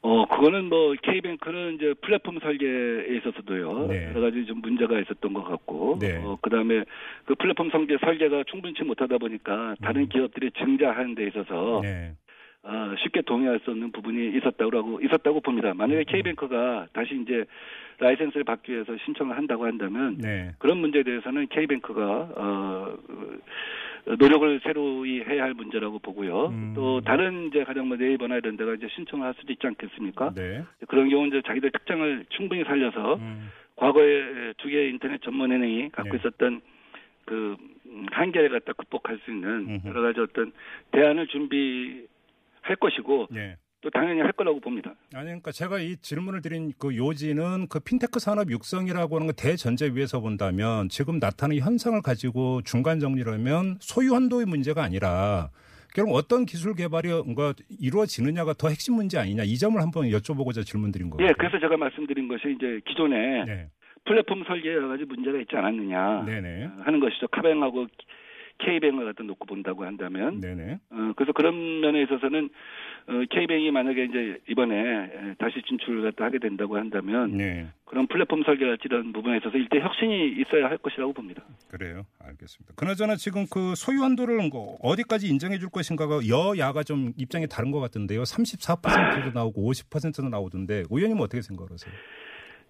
어, 0.04 0.26
그거는 0.26 0.66
뭐 0.66 0.96
K뱅크는 1.00 1.76
이제 1.76 1.94
플랫폼 2.02 2.40
설계에 2.40 3.18
있어서도요. 3.18 3.88
네. 3.88 4.10
여러 4.10 4.22
가지 4.22 4.46
좀 4.46 4.60
문제가 4.62 5.00
있었던 5.00 5.32
것 5.34 5.44
같고, 5.44 6.00
네. 6.00 6.18
어, 6.24 6.38
그 6.42 6.50
다음에 6.50 6.84
그 7.26 7.36
플랫폼 7.36 7.70
설계 7.70 7.98
설계가 8.00 8.44
충분치 8.48 8.84
못하다 8.84 9.20
보니까 9.20 9.76
다른 9.82 10.04
음. 10.04 10.10
기업들이 10.10 10.50
증자하는 10.52 11.14
데 11.14 11.28
있어서 11.28 11.82
네. 11.84 12.14
어, 12.64 12.96
쉽게 13.04 13.22
동의할 13.22 13.60
수 13.64 13.72
없는 13.72 13.92
부분이 13.92 14.38
있었다고 14.38 15.02
있었다고 15.02 15.42
봅니다. 15.42 15.74
만약에 15.76 16.00
음. 16.00 16.06
K뱅크가 16.08 16.88
다시 16.94 17.20
이제 17.22 17.46
라이센스를 18.00 18.44
받기 18.44 18.72
위해서 18.72 18.96
신청을 19.06 19.38
한다고 19.38 19.66
한다면 19.66 20.18
네. 20.18 20.52
그런 20.58 20.80
문제에 20.80 21.04
대해서는 21.04 21.48
K뱅크가 21.48 22.30
어, 22.36 22.98
그, 23.06 23.40
노력을 24.06 24.60
새로이 24.64 25.22
해야 25.22 25.44
할 25.44 25.54
문제라고 25.54 26.00
보고요. 26.00 26.48
음. 26.48 26.74
또 26.76 27.02
다른 27.02 27.48
이제 27.48 27.64
가령 27.64 27.88
뭐 27.88 27.98
네이버나 27.98 28.38
이런 28.38 28.58
데가 28.58 28.74
이제 28.74 28.88
신청을 28.96 29.26
할 29.26 29.34
수도 29.40 29.54
있지 29.54 29.66
않겠습니까? 29.68 30.34
네. 30.34 30.64
그런 30.88 31.10
경우는 31.10 31.30
이제 31.30 31.42
자기들 31.46 31.72
특장을 31.72 32.26
충분히 32.30 32.64
살려서 32.64 33.16
음. 33.16 33.52
과거에 33.76 34.54
두 34.58 34.68
개의 34.68 34.90
인터넷 34.92 35.22
전문 35.22 35.52
은행이 35.52 35.90
갖고 35.90 36.12
네. 36.12 36.18
있었던 36.18 36.62
그 37.26 37.56
음, 37.86 38.06
한계를 38.12 38.50
갖다 38.50 38.74
극복할 38.74 39.20
수 39.24 39.32
있는 39.32 39.50
음흠. 39.70 39.88
여러 39.88 40.02
가지 40.02 40.20
어떤 40.20 40.52
대안을 40.92 41.28
준비할 41.28 42.76
것이고 42.80 43.28
네. 43.32 43.56
또 43.82 43.89
당연히 43.89 44.22
할 44.22 44.32
거라고 44.32 44.60
봅니다. 44.60 44.94
아니, 45.13 45.26
그러니까 45.26 45.52
제가 45.52 45.80
이 45.80 45.98
질문을 45.98 46.41
드린 46.41 46.72
그 46.78 46.96
요지는 46.96 47.67
그 47.67 47.80
핀테크 47.80 48.20
산업 48.20 48.52
육성이라고 48.52 49.15
하는 49.15 49.28
거 49.28 49.34
대전제 49.34 49.91
위에서 49.96 50.22
본다면 50.22 50.88
지금 50.89 51.17
나타나는 51.20 51.62
현상을 51.62 52.00
가지고 52.02 52.62
중간 52.62 53.00
정리를 53.00 53.32
하면 53.34 53.78
소유 53.80 54.13
한도의 54.13 54.46
문제가 54.46 54.84
아니라 54.84 55.50
결국 55.94 56.15
어떤 56.15 56.46
기술 56.46 56.76
개발이 56.76 57.10
뭔가 57.10 57.54
이루어지느냐가 57.82 58.54
더 58.54 58.70
핵심 58.70 58.96
문제 58.96 59.17
아니냐 59.17 59.44
이 59.44 59.58
점을 59.58 59.80
한번 59.82 60.06
여쭤보고자 60.06 60.63
질문드린 60.65 61.10
거예요. 61.10 61.28
예, 61.28 61.34
그래서 61.38 61.60
제가 61.60 61.76
말씀드린 61.76 62.28
것이 62.28 62.56
이제 62.56 62.80
기존에 62.86 63.46
네. 63.46 63.67
플랫폼 64.06 64.44
설계에 64.46 64.74
여러 64.74 64.88
가지 64.88 65.04
문제가 65.06 65.39
있지 65.39 65.56
않았느냐 65.56 66.26
네네. 66.26 66.65
어, 66.65 66.72
하는 66.86 67.00
것이죠. 67.00 67.28
카뱅하고 67.28 67.88
K뱅을 68.60 69.06
갖다 69.06 69.24
놓고 69.24 69.46
본다고 69.46 69.86
한다면 69.86 70.39
네네. 70.39 70.80
어, 70.91 71.13
그래서 71.15 71.34
그런 71.34 71.82
면에 71.82 72.04
있어서는 72.04 72.50
어, 73.08 73.14
K뱅이 73.30 73.72
만약에 73.72 74.06
이제 74.06 74.38
이번에 74.50 74.76
에, 74.76 75.36
다시 75.40 75.62
진출을 75.68 76.04
갖다 76.04 76.26
하게 76.26 76.40
된다고 76.40 76.78
한다면 76.78 77.32
네. 77.38 77.68
그런 77.86 78.08
플랫폼 78.08 78.44
설계랄지 78.44 78.84
이런 78.86 79.12
부분에 79.12 79.38
있어서 79.38 79.58
일대 79.58 79.80
혁신이 79.80 80.36
있어야 80.40 80.70
할 80.70 80.78
것이라고 80.78 81.14
봅니다. 81.14 81.44
그래요. 81.68 82.06
알겠습니다. 82.20 82.74
그나저나 82.76 83.16
지금 83.16 83.46
그 83.52 83.76
소유 83.76 84.04
한도를 84.04 84.50
뭐 84.50 84.78
어디까지 84.82 85.28
인정해 85.28 85.58
줄 85.58 85.70
것인가가 85.70 86.20
여야가 86.28 86.84
좀 86.84 87.12
입장이 87.18 87.48
다른 87.48 87.72
것 87.72 87.80
같은데요. 87.80 88.24
34%도 88.24 89.32
나오고 89.34 89.72
50%도 89.72 90.30
나오던데 90.30 90.84
의원님은 90.90 91.22
어떻게 91.24 91.42
생각하세요? 91.42 91.94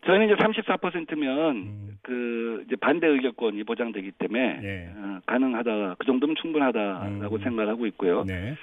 저희는 0.06 0.28
이제 0.28 0.36
34%면 0.36 1.56
음. 1.56 1.98
그 2.02 2.64
이제 2.66 2.76
반대 2.76 3.08
의결권이 3.08 3.64
보장되기 3.64 4.12
때문에 4.18 4.60
예. 4.64 4.90
어, 4.96 5.20
가능하다 5.28 5.96
그 6.00 6.06
정도면 6.06 6.36
충분하다라고 6.42 7.36
음. 7.36 7.44
생각을 7.44 7.70
하고 7.70 7.86
있고요. 7.88 8.24
네. 8.24 8.56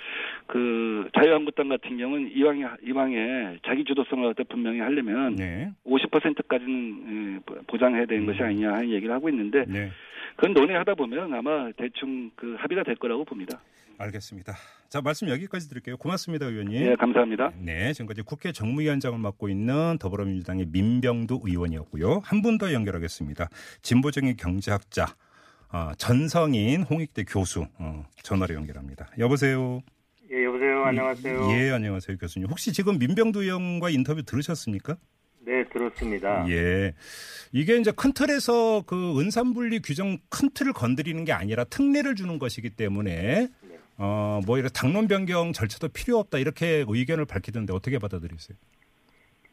그 0.47 1.09
자유한국당 1.15 1.69
같은 1.69 1.97
경우는 1.97 2.33
이왕에 2.35 2.65
이왕에 2.85 3.59
자기 3.65 3.85
주도성을 3.85 4.35
분명히 4.49 4.81
하려면 4.81 5.37
네. 5.37 5.71
50%까지는 5.87 7.37
예, 7.37 7.55
보장해야 7.69 8.07
되는 8.07 8.27
것이 8.27 8.43
아니냐 8.43 8.73
하는 8.73 8.91
얘기를 8.91 9.15
하고 9.15 9.29
있는데 9.29 9.65
네. 9.69 9.91
그건 10.35 10.55
논의하다 10.55 10.95
보면 10.95 11.35
아마 11.35 11.71
대충 11.77 12.31
그 12.35 12.57
합의가 12.59 12.83
될 12.83 12.97
거라고 12.97 13.25
봅니다. 13.25 13.61
알겠습니다. 13.99 14.55
자, 14.89 15.03
말씀 15.03 15.29
여기까지 15.29 15.69
드릴게요. 15.69 15.99
고맙습니다, 15.99 16.47
의원님. 16.47 16.81
예, 16.83 16.95
감사합니다. 16.97 17.53
네, 17.59 17.93
지금까지 17.93 18.23
국회 18.23 18.53
정무위원장을 18.53 19.19
맡고 19.19 19.51
있는 19.51 19.99
더불어민주당의 19.99 20.67
민병두 20.71 21.41
의원이었고요. 21.45 22.23
한 22.25 22.41
분 22.41 22.57
더 22.57 22.73
연결하겠습니다. 22.73 23.51
진보적인 23.83 24.37
경제학자 24.37 25.15
어, 25.71 25.91
전성인 25.99 26.83
홍익대 26.85 27.25
교수 27.25 27.67
어, 27.79 28.05
전화로 28.23 28.55
연결합니다. 28.55 29.11
여보세요. 29.19 29.81
예, 30.33 30.45
여보세요. 30.45 30.85
안녕하세요. 30.85 31.51
예, 31.53 31.71
안녕하세요, 31.71 32.17
교수님. 32.17 32.49
혹시 32.49 32.73
지금 32.73 32.99
민병두 32.99 33.43
의원과 33.43 33.91
인터뷰 33.91 34.23
들으셨습니까? 34.23 34.97
네, 35.41 35.65
들었습니다. 35.71 36.49
예. 36.49 36.95
이게 37.53 37.77
이제 37.77 37.91
큰 37.95 38.13
틀에서 38.15 38.83
그 38.87 39.21
은산분리 39.21 39.81
규정 39.81 40.17
큰 40.31 40.49
틀을 40.55 40.73
건드리는 40.73 41.23
게 41.27 41.33
아니라 41.33 41.65
특례를 41.65 42.15
주는 42.15 42.39
것이기 42.39 42.71
때문에 42.71 43.49
어, 43.99 44.41
뭐 44.47 44.59
이런 44.59 44.71
당론 44.73 45.09
변경 45.09 45.53
절차도 45.53 45.89
필요 45.89 46.19
없다 46.19 46.39
이렇게 46.39 46.85
의견을 46.87 47.25
밝히던데 47.25 47.73
어떻게 47.73 47.99
받아들이세요? 47.99 48.57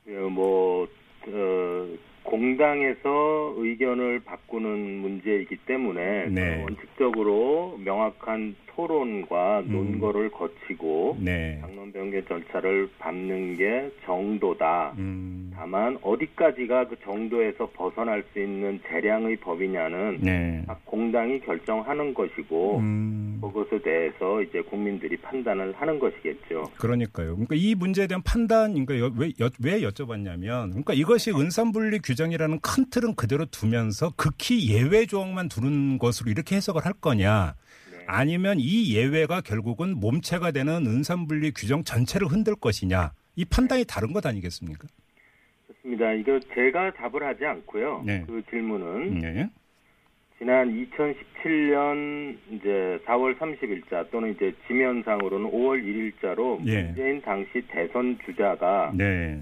어, 0.08 0.30
뭐 0.30 0.88
어, 1.28 1.88
공당에서 2.24 3.56
의견을 3.58 4.22
바꾸는 4.22 5.00
문제이기 5.00 5.58
때문에 5.66 6.28
네. 6.28 6.64
원칙적으로 6.64 7.80
명확한 7.84 8.56
토론과 8.76 9.62
음. 9.62 9.72
논거를 9.72 10.30
거치고 10.32 11.18
네. 11.22 11.58
당론 11.62 11.92
변경 11.92 12.24
절차를 12.26 12.90
밟는 13.00 13.56
게 13.58 13.90
정도다. 14.06 14.94
음. 14.98 15.52
다만 15.56 15.98
어디까지가 16.02 16.88
그 16.90 16.96
정도에서 17.04 17.70
벗어날 17.74 18.24
수 18.34 18.40
있는 18.42 18.80
재량의 18.88 19.38
법이냐는 19.38 20.18
네. 20.22 20.64
각 20.68 20.84
공당이 20.86 21.40
결정하는 21.42 22.14
것이고 22.14 22.80
음. 22.80 23.40
그것에 23.42 23.82
대해서 23.82 24.42
이제 24.42 24.62
국민들이 24.62 25.16
판단을 25.18 25.74
하는 25.74 25.98
것이겠죠. 26.00 26.64
그러니까요. 26.78 27.32
그러니까 27.36 27.56
이 27.56 27.76
문제에 27.76 28.08
대한 28.08 28.22
판단, 28.24 28.72
그러니까 28.86 29.00
여- 29.00 29.12
왜, 29.18 29.32
여, 29.40 29.50
왜 29.64 29.82
여쭤봤냐면, 29.82 30.70
그러니까 30.70 30.94
이것이 30.94 31.32
은산분리 31.32 32.00
규정이라는 32.00 32.60
큰 32.60 32.86
틀은 32.90 33.16
그대로 33.16 33.46
두면서 33.46 34.12
극히 34.18 34.70
예외 34.74 35.06
조항만 35.06 35.48
두는 35.48 35.98
것으로 36.00 36.32
이렇게 36.32 36.56
해석을 36.56 36.86
할 36.86 36.94
거냐, 36.94 37.54
네. 37.56 37.65
아니면 38.08 38.58
이 38.60 38.96
예외가 38.96 39.42
결국은 39.42 40.00
몸체가 40.00 40.52
되는 40.52 40.86
은산분리 40.86 41.52
규정 41.52 41.84
전체를 41.84 42.28
흔들 42.28 42.56
것이냐, 42.56 43.12
이 43.36 43.46
판단이 43.46 43.86
다른 43.86 44.14
것 44.14 44.26
아니겠습니까? 44.26 44.88
좋습니다. 45.68 46.14
이거 46.14 46.40
제가 46.54 46.92
답을 46.94 47.24
하지 47.24 47.46
않고요. 47.46 48.04
네. 48.06 48.24
그 48.28 48.42
질문은 48.50 49.20
네. 49.20 49.50
지난 50.38 50.70
2017년 50.70 52.38
이제 52.52 53.00
4월 53.06 53.38
30일자 53.38 54.10
또는 54.12 54.32
이제 54.34 54.54
지면상으로는 54.68 55.50
5월 55.50 55.82
1일자로 55.82 56.68
예. 56.68 56.84
문재인 56.84 57.22
당시 57.22 57.64
대선 57.70 58.18
주자가 58.26 58.92
네. 58.94 59.42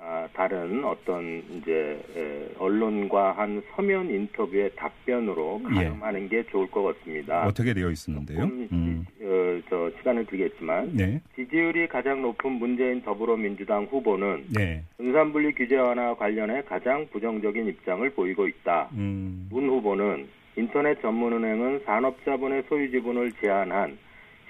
아, 0.00 0.28
다른 0.32 0.84
어떤 0.84 1.42
이제 1.50 2.00
에, 2.16 2.48
언론과 2.56 3.32
한 3.32 3.60
서면 3.74 4.08
인터뷰의 4.08 4.70
답변으로 4.76 5.60
예. 5.70 5.74
가름하는 5.74 6.28
게 6.28 6.44
좋을 6.44 6.70
것 6.70 6.82
같습니다. 6.84 7.44
어떻게 7.44 7.74
되어 7.74 7.90
있었는데요? 7.90 8.44
음. 8.44 9.04
지- 9.18 9.24
어, 9.24 9.60
저 9.68 9.90
시간을 9.98 10.24
드리겠지만 10.26 10.92
네. 10.96 11.20
지지율이 11.34 11.88
가장 11.88 12.22
높은 12.22 12.52
문재인 12.52 13.02
더불어민주당 13.02 13.84
후보는 13.90 14.44
네. 14.54 14.84
은산분리 15.00 15.54
규제 15.54 15.76
완화 15.76 16.14
관련해 16.14 16.62
가장 16.62 17.04
부정적인 17.10 17.66
입장을 17.66 18.08
보이고 18.10 18.46
있다. 18.46 18.88
음. 18.92 19.48
문 19.50 19.68
후보는 19.68 20.28
인터넷 20.56 21.00
전문은행은 21.02 21.80
산업자본의 21.84 22.62
소유 22.68 22.88
지분을 22.92 23.32
제한한 23.40 23.98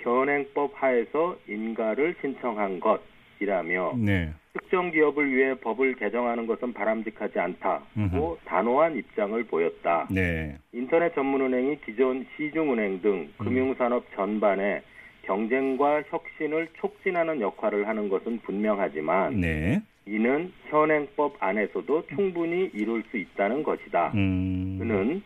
현행법 0.02 0.72
하에서 0.74 1.36
인가를 1.48 2.14
신청한 2.20 2.80
것 2.80 3.00
이라며 3.40 3.94
네. 3.96 4.32
특정 4.52 4.90
기업을 4.90 5.34
위해 5.34 5.54
법을 5.54 5.94
개정하는 5.94 6.46
것은 6.46 6.72
바람직하지 6.72 7.38
않다고 7.38 7.84
음흠. 7.96 8.36
단호한 8.44 8.96
입장을 8.96 9.42
보였다. 9.44 10.08
네. 10.10 10.56
인터넷 10.72 11.14
전문은행이 11.14 11.80
기존 11.84 12.26
시중은행 12.36 13.00
등 13.00 13.28
금융산업 13.38 14.04
전반에 14.14 14.82
경쟁과 15.22 16.02
혁신을 16.08 16.68
촉진하는 16.80 17.40
역할을 17.40 17.86
하는 17.86 18.08
것은 18.08 18.40
분명하지만 18.40 19.40
네. 19.40 19.82
이는 20.06 20.52
현행법 20.68 21.36
안에서도 21.38 22.06
충분히 22.14 22.70
이룰 22.72 23.04
수 23.10 23.18
있다는 23.18 23.62
것이다. 23.62 24.12
음. 24.14 24.76
그는 24.78 25.22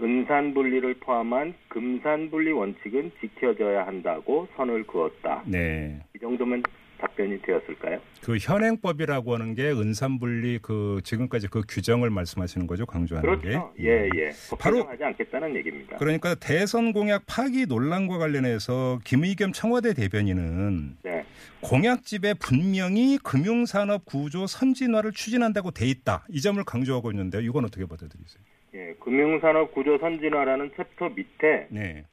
은산 0.00 0.54
분리를 0.54 0.94
포함한 0.94 1.54
금산 1.68 2.30
분리 2.30 2.50
원칙은 2.50 3.12
지켜져야 3.20 3.86
한다고 3.86 4.48
선을 4.56 4.84
그었다. 4.84 5.42
네. 5.46 6.00
이 6.16 6.18
정도면 6.18 6.62
답변이 7.02 7.40
되었을까요? 7.42 8.00
그 8.22 8.36
현행법이라고 8.38 9.34
하는 9.34 9.54
게 9.56 9.70
은산분리 9.70 10.60
그 10.62 11.00
지금까지 11.02 11.48
그 11.48 11.62
규정을 11.68 12.10
말씀하시는 12.10 12.66
거죠, 12.68 12.86
강조하는 12.86 13.28
그렇죠. 13.40 13.72
게. 13.76 13.84
예, 13.84 14.08
예. 14.14 14.30
바로- 14.58 14.78
법개정하지 14.84 15.04
않겠다는 15.04 15.56
얘기입니다. 15.56 15.96
그러니까 15.96 16.36
대선 16.36 16.92
공약 16.92 17.24
파기 17.26 17.66
논란과 17.66 18.18
관련해서 18.18 19.00
김의겸 19.04 19.52
청와대 19.52 19.92
대변인은 19.94 20.96
네. 21.02 21.24
공약집에 21.62 22.34
분명히 22.34 23.18
금융산업 23.18 24.04
구조 24.04 24.46
선진화를 24.46 25.10
추진한다고 25.12 25.72
돼 25.72 25.86
있다. 25.86 26.24
이 26.30 26.40
점을 26.40 26.62
강조하고 26.62 27.10
있는데요. 27.10 27.40
이건 27.42 27.64
어떻게 27.64 27.84
받아들이세요? 27.84 28.42
예, 28.74 28.94
금융산업 29.00 29.74
구조 29.74 29.98
선진화라는 29.98 30.70
챕터 30.76 31.08
밑에 31.10 31.66
네. 31.70 32.04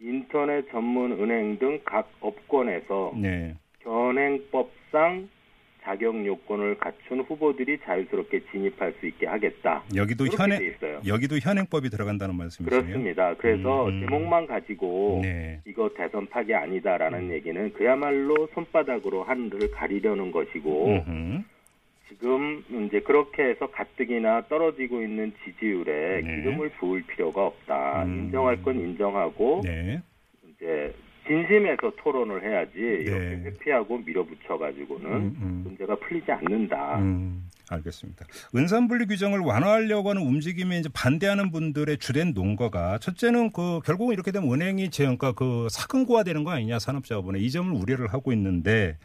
인터넷 0.00 0.68
전문 0.72 1.12
은행 1.12 1.58
등 1.60 1.80
각 1.84 2.10
업권에서 2.20 3.12
네. 3.16 3.56
현행법상 3.84 5.28
자격 5.82 6.24
요건을 6.24 6.78
갖춘 6.78 7.20
후보들이 7.20 7.78
자유스럽게 7.84 8.40
진입할 8.50 8.94
수 8.98 9.06
있게 9.06 9.26
하겠다. 9.26 9.82
여기도 9.94 10.26
현행. 10.26 10.74
여기도 11.06 11.36
현행법이 11.38 11.90
들어간다는 11.90 12.34
말씀이시네요. 12.36 12.82
그렇습니다. 12.82 13.34
그래서 13.34 13.88
음. 13.88 14.00
제목만 14.00 14.46
가지고 14.46 15.20
네. 15.22 15.60
이거 15.66 15.90
대선 15.94 16.26
파기 16.26 16.54
아니다라는 16.54 17.30
얘기는 17.30 17.72
그야말로 17.74 18.48
손바닥으로 18.54 19.24
하늘을 19.24 19.70
가리려는 19.72 20.32
것이고 20.32 20.86
음흠. 21.06 21.42
지금 22.08 22.64
이제 22.86 23.00
그렇게 23.00 23.42
해서 23.42 23.66
가뜩이나 23.66 24.46
떨어지고 24.48 25.02
있는 25.02 25.34
지지율에 25.44 26.22
네. 26.22 26.36
기름을 26.36 26.70
부을 26.80 27.02
필요가 27.02 27.44
없다. 27.44 28.04
음. 28.04 28.24
인정할 28.24 28.62
건 28.62 28.80
인정하고 28.80 29.60
네. 29.62 30.00
이제 30.48 30.94
진심에서 31.26 31.92
토론을 31.96 32.42
해야지 32.42 32.78
이렇게 32.78 33.18
네. 33.18 33.42
회피하고 33.44 33.98
밀어붙여 33.98 34.58
가지고는 34.58 35.10
음, 35.10 35.36
음. 35.40 35.60
문제가 35.64 35.96
풀리지 35.96 36.30
않는다. 36.30 36.98
음, 36.98 37.48
알겠습니다. 37.70 38.26
은산분리 38.54 39.06
규정을 39.06 39.40
완화하려고 39.40 40.10
하는 40.10 40.22
움직임에 40.22 40.78
이제 40.78 40.88
반대하는 40.92 41.50
분들의 41.50 41.98
주된 41.98 42.32
논거가 42.34 42.98
첫째는 42.98 43.52
그 43.52 43.80
결국은 43.84 44.12
이렇게 44.12 44.32
되면 44.32 44.52
은행이 44.52 44.90
제그러그 44.90 45.68
사금고화 45.70 46.24
되는 46.24 46.44
거 46.44 46.50
아니냐 46.50 46.78
산업자본에 46.78 47.38
이 47.38 47.50
점을 47.50 47.72
우려를 47.72 48.12
하고 48.12 48.32
있는데 48.32 48.98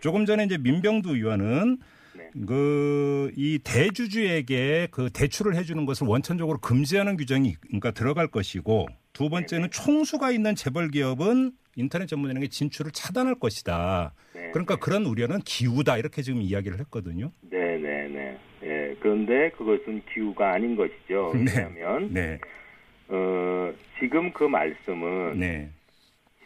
조금 0.00 0.26
전에 0.26 0.44
이제 0.44 0.58
민병두 0.58 1.16
의원은 1.16 1.78
네. 2.16 2.30
그이 2.46 3.58
대주주에게 3.64 4.88
그 4.92 5.10
대출을 5.10 5.56
해주는 5.56 5.84
것을 5.84 6.06
원천적으로 6.06 6.58
금지하는 6.58 7.16
규정이 7.16 7.56
그러니까 7.66 7.90
들어갈 7.90 8.28
것이고 8.28 8.86
두 9.12 9.28
번째는 9.28 9.70
총수가 9.70 10.30
있는 10.30 10.54
재벌 10.54 10.90
기업은 10.90 11.52
인터넷 11.76 12.06
전문은행의 12.06 12.48
진출을 12.48 12.92
차단할 12.92 13.36
것이다. 13.36 14.14
네. 14.34 14.50
그러니까 14.52 14.76
그런 14.76 15.04
우려는 15.04 15.40
기우다 15.40 15.98
이렇게 15.98 16.22
지금 16.22 16.40
이야기를 16.40 16.78
했거든요. 16.80 17.32
네, 17.42 17.78
네, 17.78 18.08
네. 18.08 18.38
예, 18.62 18.96
그런데 19.00 19.50
그것은 19.50 20.02
기후가 20.12 20.52
아닌 20.52 20.76
것이죠. 20.76 21.32
네. 21.36 21.68
왜냐하면 21.74 22.12
네, 22.12 22.38
어, 23.08 23.72
지금 23.98 24.32
그 24.32 24.44
말씀은 24.44 25.38
네, 25.38 25.70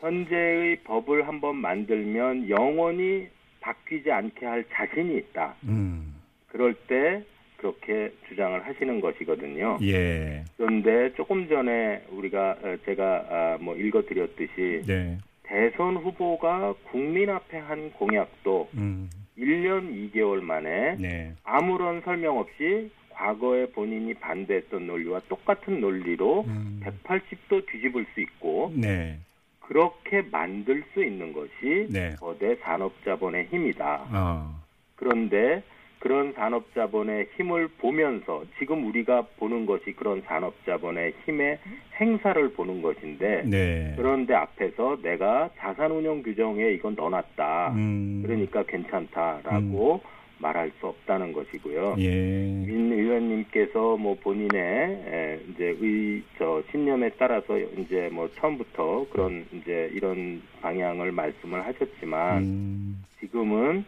현재의 0.00 0.82
법을 0.84 1.28
한번 1.28 1.56
만들면 1.56 2.48
영원히 2.48 3.28
바뀌지 3.60 4.10
않게 4.10 4.46
할 4.46 4.64
자신이 4.72 5.16
있다. 5.18 5.54
음, 5.64 6.14
그럴 6.48 6.74
때 6.74 7.22
그렇게 7.58 8.12
주장을 8.28 8.64
하시는 8.64 9.00
것이거든요. 9.00 9.78
예, 9.82 10.44
그런데 10.56 11.12
조금 11.14 11.48
전에 11.48 12.02
우리가 12.10 12.56
어, 12.62 12.76
제가 12.86 13.26
아, 13.28 13.58
뭐 13.60 13.76
읽어드렸듯이 13.76 14.82
네, 14.86 15.18
대선 15.42 15.96
후보가 15.96 16.74
국민 16.90 17.28
앞에 17.28 17.58
한 17.58 17.92
공약도 17.92 18.70
음, 18.74 19.10
1년 19.36 20.12
2개월 20.12 20.40
만에 20.40 20.96
네. 20.98 21.34
아무런 21.42 22.00
설명 22.02 22.38
없이 22.38 22.90
과거에 23.10 23.66
본인이 23.70 24.14
반대했던 24.14 24.86
논리와 24.86 25.22
똑같은 25.28 25.80
논리로 25.80 26.44
음. 26.46 26.80
180도 26.84 27.66
뒤집을 27.66 28.06
수 28.14 28.20
있고 28.20 28.72
네. 28.76 29.18
그렇게 29.60 30.22
만들 30.30 30.84
수 30.94 31.04
있는 31.04 31.32
것이 31.32 31.88
네. 31.90 32.14
거대 32.20 32.54
산업자본의 32.62 33.48
힘이다. 33.50 34.06
어. 34.12 34.60
그런데 34.94 35.62
그런 35.98 36.32
산업 36.34 36.72
자본의 36.74 37.28
힘을 37.36 37.68
보면서 37.78 38.44
지금 38.58 38.86
우리가 38.86 39.22
보는 39.38 39.66
것이 39.66 39.92
그런 39.92 40.22
산업 40.26 40.54
자본의 40.64 41.14
힘의 41.24 41.58
행사를 42.00 42.48
보는 42.52 42.82
것인데 42.82 43.42
네. 43.46 43.94
그런데 43.96 44.34
앞에서 44.34 44.98
내가 45.02 45.50
자산 45.58 45.90
운용 45.90 46.22
규정에 46.22 46.70
이건 46.72 46.94
넣어놨다. 46.94 47.72
음. 47.74 48.22
그러니까 48.24 48.62
괜찮다라고 48.62 50.00
말할 50.40 50.70
수 50.78 50.86
없다는 50.86 51.32
것이고요. 51.32 51.96
예. 51.98 52.10
민 52.10 52.92
의원님께서 52.92 53.96
뭐 53.96 54.16
본인의 54.22 54.60
에, 54.60 55.40
이제 55.50 55.76
의 55.80 56.22
저 56.38 56.62
신념에 56.70 57.10
따라서 57.18 57.58
이제 57.58 58.08
뭐 58.12 58.30
처음부터 58.36 59.06
그런 59.10 59.44
이제 59.52 59.90
이런 59.92 60.40
방향을 60.62 61.10
말씀을 61.12 61.66
하셨지만 61.66 62.42
음. 62.44 63.04
지금은 63.20 63.84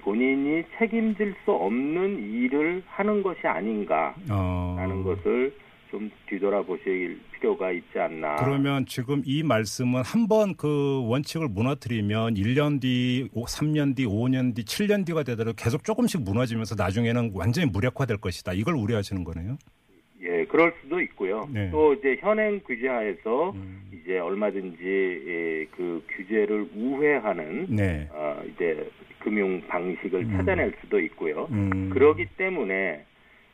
본인이 0.00 0.62
책임질 0.78 1.34
수 1.44 1.52
없는 1.52 2.18
일을 2.32 2.82
하는 2.86 3.22
것이 3.22 3.46
아닌가라는 3.46 4.20
어. 4.30 5.02
것을 5.04 5.52
좀 5.90 6.10
뒤돌아보실 6.26 7.20
필요가 7.32 7.72
있지 7.72 7.98
않나. 7.98 8.36
그러면 8.36 8.86
지금 8.86 9.22
이 9.24 9.42
말씀은 9.42 10.02
한번 10.04 10.54
그 10.56 11.04
원칙을 11.08 11.48
무너뜨리면 11.48 12.34
1년 12.34 12.80
뒤, 12.80 13.28
3년 13.34 13.96
뒤, 13.96 14.06
5년 14.06 14.54
뒤, 14.54 14.64
7년 14.64 15.04
뒤가 15.04 15.24
되더라도 15.24 15.52
계속 15.56 15.82
조금씩 15.82 16.22
무너지면서 16.22 16.76
나중에는 16.76 17.32
완전히 17.34 17.68
무력화될 17.70 18.18
것이다. 18.18 18.52
이걸 18.52 18.74
우려하시는 18.74 19.24
거네요. 19.24 19.58
예, 20.22 20.44
그럴 20.44 20.72
수도 20.82 21.00
있고요. 21.00 21.48
네. 21.50 21.70
또 21.70 21.94
이제 21.94 22.16
현행 22.20 22.60
규제하에서 22.60 23.50
음. 23.52 23.90
이제 23.92 24.18
얼마든지 24.18 24.78
예, 24.84 25.66
그 25.76 26.04
규제를 26.08 26.68
우회하는 26.76 27.66
네. 27.70 28.08
어, 28.12 28.40
이제 28.46 28.88
금융 29.20 29.60
방식을 29.68 30.20
음. 30.20 30.36
찾아낼 30.36 30.72
수도 30.80 30.98
있고요. 31.00 31.46
음. 31.52 31.90
그러기 31.90 32.26
때문에 32.36 33.04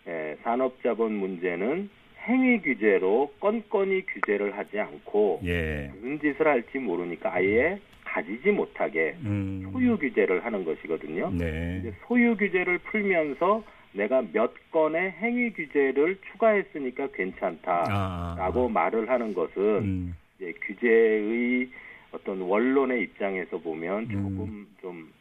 에, 0.08 0.36
산업자본 0.42 1.12
문제는 1.12 1.90
행위 2.26 2.60
규제로 2.60 3.32
건건히 3.38 4.04
규제를 4.06 4.56
하지 4.56 4.80
않고 4.80 5.40
예. 5.44 5.90
무슨 5.94 6.18
짓을 6.20 6.46
할지 6.46 6.78
모르니까 6.78 7.34
아예 7.34 7.78
가지지 8.04 8.50
못하게 8.50 9.14
음. 9.24 9.68
소유 9.72 9.98
규제를 9.98 10.44
하는 10.44 10.64
것이거든요. 10.64 11.30
네. 11.32 11.92
소유 12.06 12.36
규제를 12.36 12.78
풀면서 12.78 13.62
내가 13.92 14.22
몇 14.32 14.52
건의 14.70 15.12
행위 15.12 15.52
규제를 15.52 16.18
추가했으니까 16.32 17.08
괜찮다라고 17.14 18.66
아. 18.66 18.68
말을 18.72 19.08
하는 19.08 19.34
것은 19.34 19.62
음. 19.62 20.16
이제 20.36 20.52
규제의 20.66 21.68
어떤 22.12 22.40
원론의 22.40 23.02
입장에서 23.02 23.58
보면 23.58 24.04
음. 24.04 24.08
조금 24.08 24.66
좀 24.80 25.12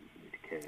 이렇게 0.52 0.68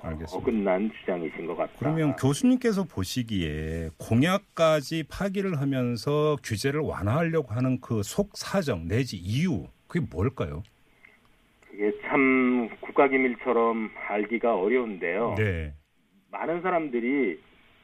어, 0.00 0.08
알겠습니다. 0.08 0.36
어긋난 0.36 0.90
주장이신 1.00 1.46
것 1.46 1.56
같다. 1.56 1.72
그러면 1.78 2.16
교수님께서 2.16 2.84
보시기에 2.84 3.90
공약까지 3.98 5.04
파기를 5.08 5.60
하면서 5.60 6.36
규제를 6.42 6.80
완화하려고 6.80 7.52
하는 7.54 7.80
그 7.80 8.02
속사정 8.02 8.88
내지 8.88 9.16
이유 9.16 9.66
그게 9.86 10.04
뭘까요? 10.10 10.62
그게 11.68 11.92
참 12.02 12.68
국가기밀처럼 12.80 13.90
알기가 14.08 14.56
어려운데요. 14.56 15.34
네. 15.36 15.74
많은 16.30 16.62
사람들이 16.62 17.38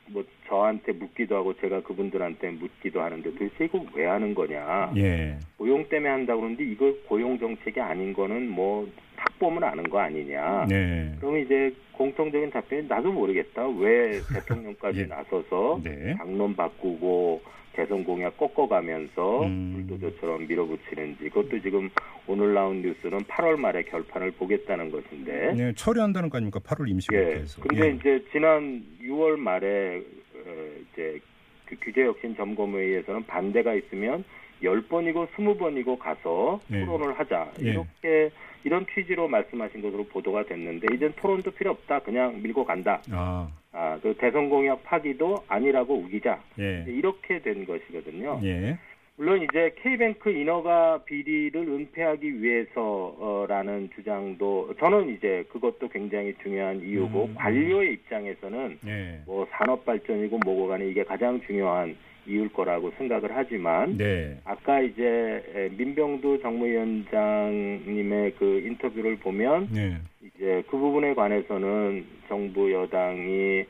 뭐 0.09 0.25
저한테 0.47 0.93
묻기도 0.93 1.37
하고 1.37 1.55
제가 1.55 1.83
그분들한테 1.83 2.51
묻기도 2.51 3.01
하는데 3.01 3.31
도대체 3.31 3.65
이거 3.65 3.85
왜 3.95 4.07
하는 4.07 4.35
거냐? 4.35 4.93
예. 4.97 5.39
고용 5.57 5.89
때문에 5.89 6.11
한다고 6.11 6.41
그러는데 6.41 6.65
이거 6.65 6.93
고용 7.09 7.39
정책이 7.39 7.81
아닌 7.81 8.13
거는 8.13 8.51
뭐딱 8.51 9.39
보면 9.39 9.65
아는 9.65 9.85
거 9.85 9.99
아니냐? 10.01 10.67
네. 10.69 11.15
그러면 11.21 11.43
이제 11.43 11.75
공통적인 11.93 12.51
답변이 12.51 12.87
나도 12.89 13.13
모르겠다. 13.13 13.67
왜 13.69 14.21
대통령까지 14.35 15.01
예. 15.01 15.05
나서서 15.07 15.81
네. 15.83 16.15
당론 16.19 16.55
바꾸고 16.55 17.41
대선 17.73 18.05
공약 18.05 18.37
꺾어가면서 18.37 19.45
음. 19.45 19.87
불도저처럼 19.89 20.47
밀어붙이는지 20.47 21.25
그것도 21.31 21.61
지금 21.63 21.89
오늘 22.27 22.55
나온 22.55 22.83
뉴스는 22.83 23.19
8월 23.21 23.57
말에 23.59 23.83
결판을 23.83 24.33
보겠다는 24.33 24.91
것인데 24.91 25.55
네, 25.55 25.73
처리한다는 25.75 26.29
거 26.29 26.37
아닙니까? 26.37 26.61
8월 26.61 26.87
예. 26.87 26.91
임시국회에서. 26.91 27.63
근데 27.63 27.87
예. 27.87 27.91
이제 27.93 28.25
지난 28.31 28.83
6월 29.03 29.37
말에 29.39 29.99
어, 29.99 30.69
이제 30.93 31.19
그 31.67 31.77
규제 31.81 32.05
혁신 32.05 32.37
점검회의에서는 32.37 33.25
반대가 33.27 33.75
있으면 33.75 34.25
10번이고 34.63 35.29
20번이고 35.29 35.99
가서 35.99 36.61
예. 36.71 36.85
토론을 36.85 37.19
하자. 37.19 37.51
예. 37.63 37.71
이렇게 37.71 38.31
이런 38.65 38.87
취지로 38.95 39.29
말씀하신 39.29 39.83
것으로 39.83 40.05
보도가 40.05 40.45
됐는데 40.45 40.87
이젠 40.95 41.13
토론도 41.17 41.51
필요 41.53 41.73
없다. 41.73 42.01
그냥 42.01 42.41
밀고 42.43 42.65
간다. 42.65 43.03
아, 43.11 43.49
아, 43.73 43.99
그 44.03 44.15
대선 44.19 44.49
공약 44.49 44.83
파기도 44.85 45.45
아니라고 45.49 45.95
우기자. 45.95 46.41
예. 46.59 46.85
이렇게 46.87 47.41
된 47.41 47.67
것이거든요. 47.67 48.41
예. 48.45 48.79
물론 49.17 49.43
이제 49.43 49.75
K뱅크 49.83 50.31
인허가 50.31 51.03
비리를 51.05 51.55
은폐하기 51.55 52.43
위해서라는 52.43 53.91
주장도 53.95 54.75
저는 54.79 55.15
이제 55.15 55.45
그것도 55.51 55.89
굉장히 55.89 56.35
중요한 56.43 56.81
이유고 56.81 57.27
음. 57.27 57.35
관료의 57.35 57.93
입장에서는 57.93 58.79
예. 58.87 59.21
뭐 59.27 59.47
산업 59.51 59.85
발전이고 59.85 60.39
뭐고 60.45 60.69
간에 60.69 60.87
이게 60.87 61.05
가장 61.05 61.41
중요한 61.43 61.95
이유일 62.27 62.51
거라고 62.53 62.93
생각을 62.99 63.31
하지만 63.35 63.97
네. 63.97 64.39
아까 64.45 64.81
이제 64.81 65.43
에, 65.55 65.69
민병두 65.77 66.39
정무위원장님의 66.43 68.35
그 68.39 68.61
인터뷰를 68.61 69.17
보면 69.17 69.69
네. 69.73 69.99
이제 70.23 70.63
그 70.71 70.77
부분에 70.77 71.15
관해서는 71.15 72.05
정부 72.29 72.73
여당이 72.73 73.65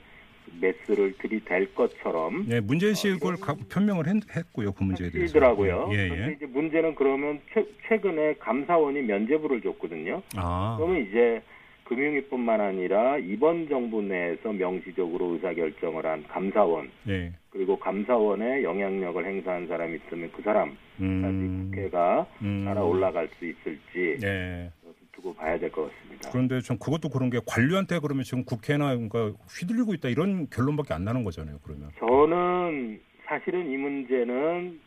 메스를 0.60 1.14
들이댈 1.18 1.72
것처럼 1.74 2.44
네, 2.46 2.60
문제의식을 2.60 3.36
가- 3.36 3.56
편명을 3.70 4.06
했, 4.08 4.52
고요그 4.52 4.82
문제에 4.84 5.08
대해서. 5.08 5.22
하시더라고요. 5.24 5.88
예, 5.92 6.08
그런데 6.08 6.28
예. 6.28 6.32
이제 6.34 6.46
문제는 6.46 6.94
그러면 6.94 7.40
최, 7.54 7.64
최근에 7.88 8.34
감사원이 8.38 9.00
면제부를 9.02 9.62
줬거든요. 9.62 10.20
아, 10.36 10.76
그러면 10.78 11.06
이제 11.08 11.40
금융위뿐만 11.84 12.60
아니라 12.60 13.18
이번 13.18 13.68
정부 13.68 14.02
내에서 14.02 14.52
명시적으로 14.52 15.34
의사결정을 15.34 16.06
한 16.06 16.22
감사원 16.28 16.90
예. 17.08 17.32
그리고 17.50 17.78
감사원에 17.78 18.62
영향력을 18.62 19.24
행사한 19.24 19.66
사람이 19.68 19.96
있으면 20.06 20.30
그 20.32 20.42
사람까지 20.42 20.78
음. 21.00 21.70
국회가 21.70 22.26
음. 22.40 22.64
날아 22.64 22.82
올라갈 22.82 23.28
수 23.38 23.44
있을지 23.46 24.18
네. 24.20 24.70
두고 25.12 25.34
봐야 25.34 25.58
될 25.58 25.70
것 25.70 25.90
같습니다. 25.90 26.30
그런데 26.30 26.60
전 26.60 26.78
그것도 26.78 27.10
그런 27.10 27.28
게 27.28 27.38
관료한테 27.46 27.98
그러면 27.98 28.24
지금 28.24 28.44
국회나 28.44 28.94
뭔가 28.94 29.32
휘둘리고 29.50 29.92
있다 29.94 30.08
이런 30.08 30.48
결론밖에 30.48 30.94
안 30.94 31.04
나는 31.04 31.22
거잖아요. 31.24 31.58
그러면. 31.62 31.90
저는 31.98 32.98
사실은 33.26 33.70
이 33.70 33.76
문제는 33.76 34.80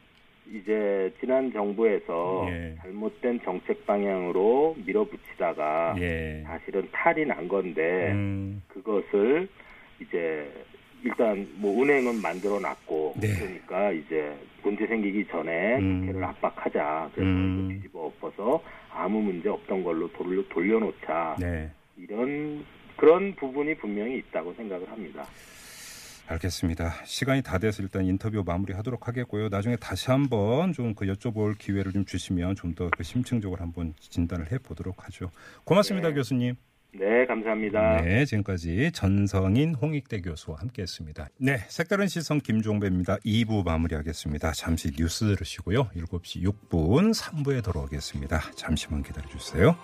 이제 0.51 1.13
지난 1.19 1.51
정부에서 1.51 2.45
예. 2.49 2.75
잘못된 2.81 3.41
정책 3.43 3.85
방향으로 3.85 4.75
밀어붙이다가 4.85 5.95
예. 5.99 6.43
사실은 6.45 6.87
탈이 6.91 7.25
난 7.25 7.47
건데 7.47 8.11
음. 8.11 8.61
그것을 8.67 9.47
이제 9.99 10.51
일단 11.03 11.47
뭐 11.55 11.81
은행은 11.81 12.21
만들어 12.21 12.59
놨고 12.59 13.13
네. 13.21 13.27
그러니까 13.33 13.91
이제 13.91 14.35
문제 14.63 14.87
생기기 14.87 15.27
전에 15.27 15.77
음. 15.77 16.01
국회를 16.01 16.23
압박하자 16.23 17.11
그래서 17.13 17.29
음. 17.29 17.69
뒤집어 17.69 18.05
엎어서 18.05 18.63
아무 18.91 19.21
문제 19.21 19.49
없던 19.49 19.83
걸로 19.83 20.11
돌려, 20.13 20.41
돌려놓자 20.49 21.35
네. 21.39 21.69
이런 21.97 22.65
그런 22.97 23.35
부분이 23.35 23.75
분명히 23.75 24.17
있다고 24.17 24.53
생각을 24.53 24.89
합니다. 24.89 25.25
알겠습니다. 26.27 26.95
시간이 27.05 27.43
다 27.43 27.59
돼서 27.59 27.83
일단 27.83 28.05
인터뷰 28.05 28.43
마무리하도록 28.45 29.07
하겠고요. 29.07 29.49
나중에 29.49 29.75
다시 29.75 30.09
한번 30.09 30.73
좀 30.73 30.95
그 30.95 31.05
여쭤볼 31.05 31.57
기회를 31.57 31.91
좀 31.93 32.05
주시면 32.05 32.55
좀 32.55 32.73
더 32.73 32.89
그 32.97 33.03
심층적으로 33.03 33.61
한번 33.61 33.93
진단을 33.99 34.51
해 34.51 34.57
보도록 34.57 35.05
하죠. 35.05 35.29
고맙습니다, 35.65 36.09
네. 36.09 36.13
교수님. 36.15 36.55
네, 36.97 37.25
감사합니다. 37.25 38.01
네, 38.01 38.23
지금까지 38.25 38.91
전성인 38.93 39.75
홍익대 39.75 40.21
교수와 40.21 40.59
함께했습니다. 40.61 41.27
네, 41.39 41.57
색다른 41.67 42.07
시선 42.07 42.39
김종배입니다. 42.39 43.17
2부 43.17 43.65
마무리하겠습니다. 43.65 44.53
잠시 44.53 44.91
뉴스 44.97 45.25
들으시고요. 45.25 45.89
7시 45.89 46.41
6분 46.43 47.13
3부에 47.13 47.61
돌아오겠습니다. 47.63 48.39
잠시만 48.55 49.03
기다려 49.03 49.27
주세요. 49.27 49.75